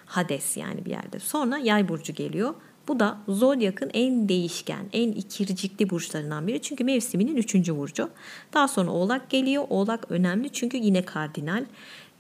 Hades 0.06 0.58
yani 0.58 0.86
bir 0.86 0.90
yerde. 0.90 1.20
Sonra 1.20 1.58
yay 1.58 1.88
burcu 1.88 2.14
geliyor. 2.14 2.54
Bu 2.88 3.00
da 3.00 3.18
zodyakın 3.28 3.92
en 3.94 4.30
değişken, 4.30 4.86
en 4.94 5.12
ikircikli 5.12 5.90
burçlarından 5.90 6.48
biri. 6.48 6.62
Çünkü 6.62 6.84
mevsiminin 6.84 7.36
üçüncü 7.36 7.78
burcu. 7.78 8.10
Daha 8.54 8.68
sonra 8.68 8.92
oğlak 8.92 9.30
geliyor. 9.30 9.64
Oğlak 9.70 10.12
önemli 10.12 10.50
çünkü 10.50 10.78
yine 10.78 11.02
kardinal 11.02 11.66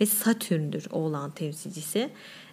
ve 0.01 0.05
Satürn'dür 0.05 0.85
oğlan 0.91 1.31
temsilcisi. 1.31 2.09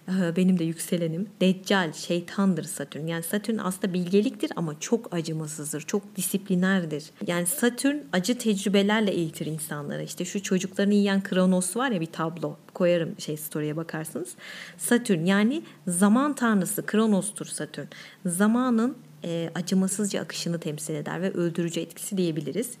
Ee, 0.09 0.35
benim 0.35 0.59
de 0.59 0.63
yükselenim. 0.63 1.29
Deccal, 1.41 1.93
şeytandır 1.93 2.63
Satürn. 2.63 3.07
Yani 3.07 3.23
Satürn 3.23 3.57
aslında 3.57 3.93
bilgeliktir 3.93 4.51
ama 4.55 4.79
çok 4.79 5.13
acımasızdır, 5.13 5.81
çok 5.81 6.15
disiplinerdir. 6.15 7.03
Yani 7.27 7.45
Satürn 7.45 7.97
acı 8.13 8.37
tecrübelerle 8.37 9.11
eğitir 9.11 9.45
insanları. 9.45 10.03
İşte 10.03 10.25
şu 10.25 10.43
çocuklarını 10.43 10.93
yiyen 10.93 11.23
Kronos 11.23 11.77
var 11.77 11.91
ya 11.91 12.01
bir 12.01 12.05
tablo. 12.05 12.57
Koyarım 12.73 13.15
şey 13.19 13.37
story'e 13.37 13.77
bakarsınız. 13.77 14.29
Satürn 14.77 15.25
yani 15.25 15.63
zaman 15.87 16.35
tanrısı 16.35 16.85
Kronos'tur 16.85 17.45
Satürn. 17.45 17.85
Zamanın 18.25 18.97
e, 19.23 19.49
acımasızca 19.55 20.21
akışını 20.21 20.59
temsil 20.59 20.95
eder 20.95 21.21
ve 21.21 21.31
öldürücü 21.31 21.79
etkisi 21.79 22.17
diyebiliriz. 22.17 22.71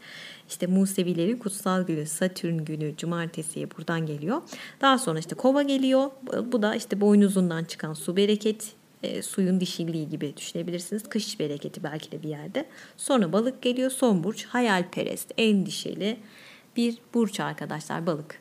İşte 0.49 0.67
Musevilerin 0.67 1.37
kutsal 1.37 1.83
günü, 1.83 2.05
Satürn 2.05 2.57
günü, 2.57 2.97
cumartesiye 2.97 3.71
buradan 3.71 4.05
geliyor. 4.05 4.41
Daha 4.81 4.97
sonra 4.97 5.19
işte 5.19 5.35
kova 5.35 5.61
geliyor. 5.61 6.11
Bu 6.51 6.61
da 6.61 6.75
işte 6.75 7.01
boynuzundan 7.01 7.63
çıkan 7.63 7.93
su 7.93 8.15
bereket, 8.17 8.73
e, 9.03 9.21
suyun 9.21 9.59
dişilliği 9.59 10.09
gibi 10.09 10.33
düşünebilirsiniz. 10.37 11.03
Kış 11.09 11.39
bereketi 11.39 11.83
belki 11.83 12.11
de 12.11 12.23
bir 12.23 12.29
yerde. 12.29 12.65
Sonra 12.97 13.33
balık 13.33 13.61
geliyor. 13.61 13.91
Son 13.91 14.23
burç 14.23 14.45
hayalperest, 14.45 15.31
endişeli 15.37 16.17
bir 16.75 16.97
burç 17.13 17.39
arkadaşlar 17.39 18.05
balık. 18.05 18.40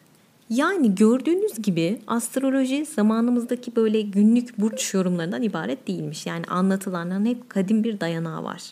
Yani 0.51 0.95
gördüğünüz 0.95 1.63
gibi 1.63 2.01
astroloji 2.07 2.85
zamanımızdaki 2.85 3.77
böyle 3.77 4.01
günlük 4.01 4.59
burç 4.59 4.95
yorumlarından 4.95 5.43
ibaret 5.43 5.89
değilmiş. 5.89 6.27
Yani 6.27 6.45
anlatılanların 6.47 7.27
hep 7.27 7.51
kadim 7.51 7.85
bir 7.85 8.01
dayanağı 8.01 8.45
var. 8.45 8.63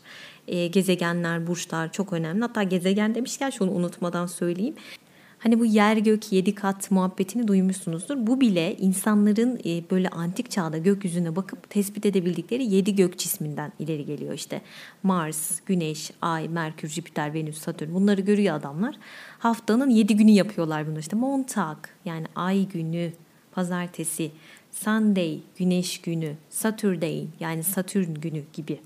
E, 0.48 0.66
gezegenler, 0.66 1.46
burçlar 1.46 1.92
çok 1.92 2.12
önemli. 2.12 2.40
Hatta 2.40 2.62
gezegen 2.62 3.14
demişken 3.14 3.50
şunu 3.50 3.70
unutmadan 3.70 4.26
söyleyeyim. 4.26 4.74
Hani 5.38 5.60
bu 5.60 5.64
yer 5.64 5.96
gök 5.96 6.32
yedi 6.32 6.54
kat 6.54 6.90
muhabbetini 6.90 7.48
duymuşsunuzdur. 7.48 8.26
Bu 8.26 8.40
bile 8.40 8.76
insanların 8.76 9.60
e, 9.64 9.90
böyle 9.90 10.08
antik 10.08 10.50
çağda 10.50 10.78
gökyüzüne 10.78 11.36
bakıp 11.36 11.70
tespit 11.70 12.06
edebildikleri 12.06 12.74
yedi 12.74 12.96
gök 12.96 13.18
cisminden 13.18 13.72
ileri 13.78 14.04
geliyor. 14.04 14.34
İşte 14.34 14.60
Mars, 15.02 15.60
Güneş, 15.66 16.10
Ay, 16.22 16.48
Merkür, 16.48 16.88
Jüpiter, 16.88 17.34
Venüs, 17.34 17.58
Satürn 17.58 17.94
bunları 17.94 18.20
görüyor 18.20 18.56
adamlar. 18.56 18.94
Haftanın 19.38 19.90
yedi 19.90 20.16
günü 20.16 20.30
yapıyorlar 20.30 20.86
bunu 20.86 20.98
işte. 20.98 21.16
Montag 21.16 21.78
yani 22.04 22.26
ay 22.36 22.68
günü, 22.68 23.12
pazartesi, 23.52 24.30
Sunday, 24.72 25.40
güneş 25.58 26.00
günü, 26.00 26.34
Saturday 26.50 27.26
yani 27.40 27.64
Satürn 27.64 28.14
günü 28.14 28.42
gibi. 28.52 28.80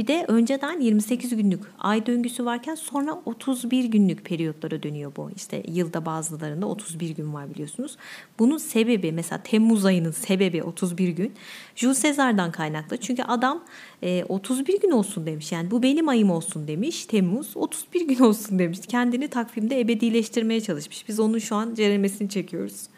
Bir 0.00 0.06
de 0.06 0.24
önceden 0.28 0.80
28 0.80 1.36
günlük 1.36 1.62
ay 1.78 2.06
döngüsü 2.06 2.44
varken 2.44 2.74
sonra 2.74 3.22
31 3.24 3.84
günlük 3.84 4.24
periyotlara 4.24 4.82
dönüyor 4.82 5.12
bu. 5.16 5.30
İşte 5.36 5.62
yılda 5.68 6.06
bazılarında 6.06 6.66
31 6.66 7.10
gün 7.10 7.34
var 7.34 7.50
biliyorsunuz. 7.50 7.96
Bunun 8.38 8.58
sebebi 8.58 9.12
mesela 9.12 9.42
Temmuz 9.42 9.84
ayının 9.84 10.10
sebebi 10.10 10.62
31 10.62 11.08
gün. 11.08 11.34
Jules 11.76 12.02
Caesar'dan 12.02 12.52
kaynaklı. 12.52 12.96
Çünkü 12.96 13.22
adam 13.22 13.64
e, 14.02 14.24
31 14.28 14.80
gün 14.80 14.90
olsun 14.90 15.26
demiş. 15.26 15.52
Yani 15.52 15.70
bu 15.70 15.82
benim 15.82 16.08
ayım 16.08 16.30
olsun 16.30 16.68
demiş. 16.68 17.06
Temmuz 17.06 17.56
31 17.56 18.08
gün 18.08 18.18
olsun 18.18 18.58
demiş. 18.58 18.78
Kendini 18.88 19.28
takvimde 19.28 19.80
ebedileştirmeye 19.80 20.60
çalışmış. 20.60 21.08
Biz 21.08 21.20
onun 21.20 21.38
şu 21.38 21.56
an 21.56 21.74
ceremesini 21.74 22.28
çekiyoruz. 22.28 22.88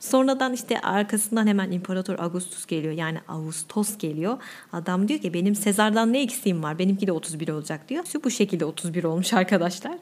Sonradan 0.00 0.52
işte 0.52 0.80
arkasından 0.80 1.46
hemen 1.46 1.70
İmparator 1.70 2.18
Augustus 2.18 2.66
geliyor. 2.66 2.92
Yani 2.92 3.18
Ağustos 3.28 3.98
geliyor. 3.98 4.38
Adam 4.72 5.08
diyor 5.08 5.20
ki 5.20 5.34
benim 5.34 5.54
Sezar'dan 5.54 6.12
ne 6.12 6.22
eksiğim 6.22 6.49
var? 6.62 6.78
Benimki 6.78 7.06
de 7.06 7.12
31 7.12 7.48
olacak 7.48 7.88
diyor. 7.88 8.04
Bu 8.24 8.30
şekilde 8.30 8.64
31 8.64 9.04
olmuş 9.04 9.32
arkadaşlar. 9.32 9.98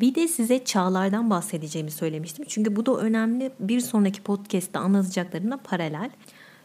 Bir 0.00 0.14
de 0.14 0.28
size 0.28 0.64
çağlardan 0.64 1.30
bahsedeceğimi 1.30 1.90
söylemiştim. 1.90 2.44
Çünkü 2.48 2.76
bu 2.76 2.86
da 2.86 2.96
önemli. 2.96 3.52
Bir 3.60 3.80
sonraki 3.80 4.22
podcast'te 4.22 4.78
anlatacaklarına 4.78 5.56
paralel. 5.56 6.10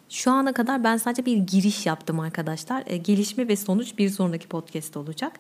Şu 0.10 0.32
ana 0.32 0.54
kadar 0.54 0.84
ben 0.84 0.98
sadece 0.98 1.26
bir 1.26 1.38
giriş 1.38 1.86
yaptım 1.86 2.20
arkadaşlar. 2.20 2.84
E, 2.88 2.98
gelişme 2.98 3.48
ve 3.48 3.56
sonuç 3.56 3.98
bir 3.98 4.10
sonraki 4.10 4.48
podcast 4.48 4.98
olacak. 4.98 5.40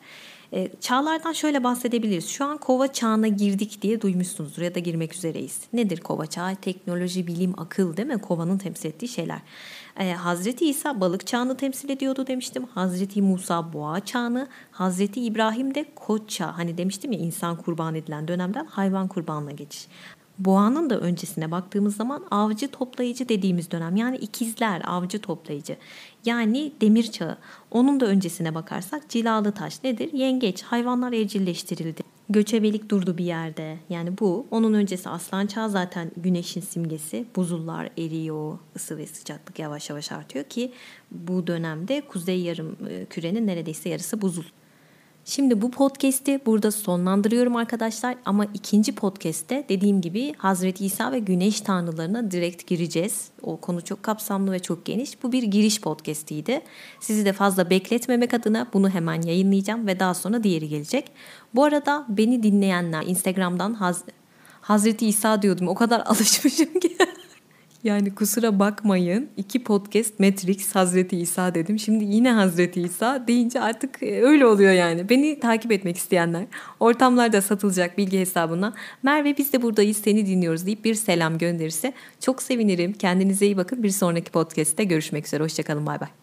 E, 0.53 0.69
çağlardan 0.81 1.33
şöyle 1.33 1.63
bahsedebiliriz. 1.63 2.27
Şu 2.27 2.45
an 2.45 2.57
kova 2.57 2.93
çağına 2.93 3.27
girdik 3.27 3.81
diye 3.81 4.01
duymuşsunuzdur 4.01 4.61
ya 4.61 4.75
da 4.75 4.79
girmek 4.79 5.13
üzereyiz. 5.15 5.61
Nedir 5.73 5.97
kova 5.97 6.25
çağı? 6.25 6.55
Teknoloji, 6.55 7.27
bilim, 7.27 7.59
akıl 7.59 7.97
değil 7.97 8.07
mi? 8.07 8.21
Kovanın 8.21 8.57
temsil 8.57 8.89
ettiği 8.89 9.07
şeyler. 9.07 9.39
E, 9.99 10.13
Hazreti 10.13 10.69
İsa 10.69 11.01
balık 11.01 11.27
çağını 11.27 11.57
temsil 11.57 11.89
ediyordu 11.89 12.27
demiştim. 12.27 12.65
Hazreti 12.65 13.21
Musa 13.21 13.73
boğa 13.73 13.99
çağını, 13.99 14.47
Hazreti 14.71 15.21
İbrahim 15.21 15.75
de 15.75 15.85
koç 15.95 16.29
çağı. 16.29 16.51
Hani 16.51 16.77
demiştim 16.77 17.11
ya 17.11 17.19
insan 17.19 17.55
kurban 17.55 17.95
edilen 17.95 18.27
dönemden 18.27 18.65
hayvan 18.65 19.07
kurbanına 19.07 19.51
geçiş. 19.51 19.87
Boğanın 20.39 20.89
da 20.89 20.99
öncesine 20.99 21.51
baktığımız 21.51 21.95
zaman 21.95 22.23
avcı 22.31 22.71
toplayıcı 22.71 23.29
dediğimiz 23.29 23.71
dönem 23.71 23.95
yani 23.95 24.17
ikizler 24.17 24.81
avcı 24.85 25.21
toplayıcı 25.21 25.77
yani 26.25 26.71
demir 26.81 27.11
çağı. 27.11 27.37
Onun 27.71 27.99
da 27.99 28.05
öncesine 28.05 28.55
bakarsak 28.55 29.09
cilalı 29.09 29.51
taş 29.51 29.83
nedir? 29.83 30.13
Yengeç 30.13 30.63
hayvanlar 30.63 31.13
evcilleştirildi. 31.13 32.12
Göçebelik 32.29 32.89
durdu 32.89 33.17
bir 33.17 33.25
yerde. 33.25 33.77
Yani 33.89 34.17
bu. 34.19 34.47
Onun 34.51 34.73
öncesi 34.73 35.09
aslan 35.09 35.47
çağı 35.47 35.69
zaten 35.69 36.11
güneşin 36.17 36.61
simgesi. 36.61 37.25
Buzullar 37.35 37.89
eriyor, 37.97 38.57
ısı 38.75 38.97
ve 38.97 39.07
sıcaklık 39.07 39.59
yavaş 39.59 39.89
yavaş 39.89 40.11
artıyor 40.11 40.45
ki 40.45 40.71
bu 41.11 41.47
dönemde 41.47 42.01
kuzey 42.01 42.41
yarım 42.41 42.77
e, 42.89 43.05
kürenin 43.05 43.47
neredeyse 43.47 43.89
yarısı 43.89 44.21
buzul. 44.21 44.43
Şimdi 45.25 45.61
bu 45.61 45.71
podcast'i 45.71 46.41
burada 46.45 46.71
sonlandırıyorum 46.71 47.55
arkadaşlar 47.55 48.15
ama 48.25 48.45
ikinci 48.45 48.95
podcast'te 48.95 49.65
dediğim 49.69 50.01
gibi 50.01 50.33
Hazreti 50.37 50.85
İsa 50.85 51.11
ve 51.11 51.19
Güneş 51.19 51.61
tanrılarına 51.61 52.31
direkt 52.31 52.67
gireceğiz. 52.67 53.27
O 53.41 53.57
konu 53.57 53.81
çok 53.81 54.03
kapsamlı 54.03 54.51
ve 54.51 54.59
çok 54.59 54.85
geniş. 54.85 55.23
Bu 55.23 55.31
bir 55.31 55.43
giriş 55.43 55.81
podcast'iydi. 55.81 56.61
Sizi 56.99 57.25
de 57.25 57.33
fazla 57.33 57.69
bekletmemek 57.69 58.33
adına 58.33 58.67
bunu 58.73 58.89
hemen 58.89 59.21
yayınlayacağım 59.21 59.87
ve 59.87 59.99
daha 59.99 60.13
sonra 60.13 60.43
diğeri 60.43 60.69
gelecek. 60.69 61.11
Bu 61.55 61.63
arada 61.63 62.05
beni 62.09 62.43
dinleyenler 62.43 63.03
Instagram'dan 63.03 63.73
Haz 63.73 64.03
Hazreti 64.61 65.07
İsa 65.07 65.41
diyordum. 65.41 65.67
O 65.67 65.75
kadar 65.75 65.99
alışmışım 66.05 66.79
ki. 66.79 66.97
Yani 67.83 68.15
kusura 68.15 68.59
bakmayın. 68.59 69.29
iki 69.37 69.63
podcast 69.63 70.19
Matrix 70.19 70.75
Hazreti 70.75 71.17
İsa 71.17 71.55
dedim. 71.55 71.79
Şimdi 71.79 72.03
yine 72.03 72.31
Hazreti 72.31 72.81
İsa 72.81 73.27
deyince 73.27 73.61
artık 73.61 74.03
e, 74.03 74.21
öyle 74.21 74.45
oluyor 74.45 74.71
yani. 74.71 75.09
Beni 75.09 75.39
takip 75.39 75.71
etmek 75.71 75.97
isteyenler 75.97 76.45
ortamlarda 76.79 77.41
satılacak 77.41 77.97
bilgi 77.97 78.19
hesabına 78.19 78.73
Merve 79.03 79.37
biz 79.37 79.53
de 79.53 79.61
buradayız 79.61 79.97
seni 79.97 80.25
dinliyoruz 80.25 80.65
deyip 80.65 80.85
bir 80.85 80.95
selam 80.95 81.37
gönderirse 81.37 81.93
çok 82.19 82.41
sevinirim. 82.41 82.93
Kendinize 82.93 83.45
iyi 83.45 83.57
bakın. 83.57 83.83
Bir 83.83 83.89
sonraki 83.89 84.31
podcast'te 84.31 84.83
görüşmek 84.83 85.27
üzere. 85.27 85.43
Hoşçakalın. 85.43 85.85
Bay 85.85 85.99
bay. 85.99 86.22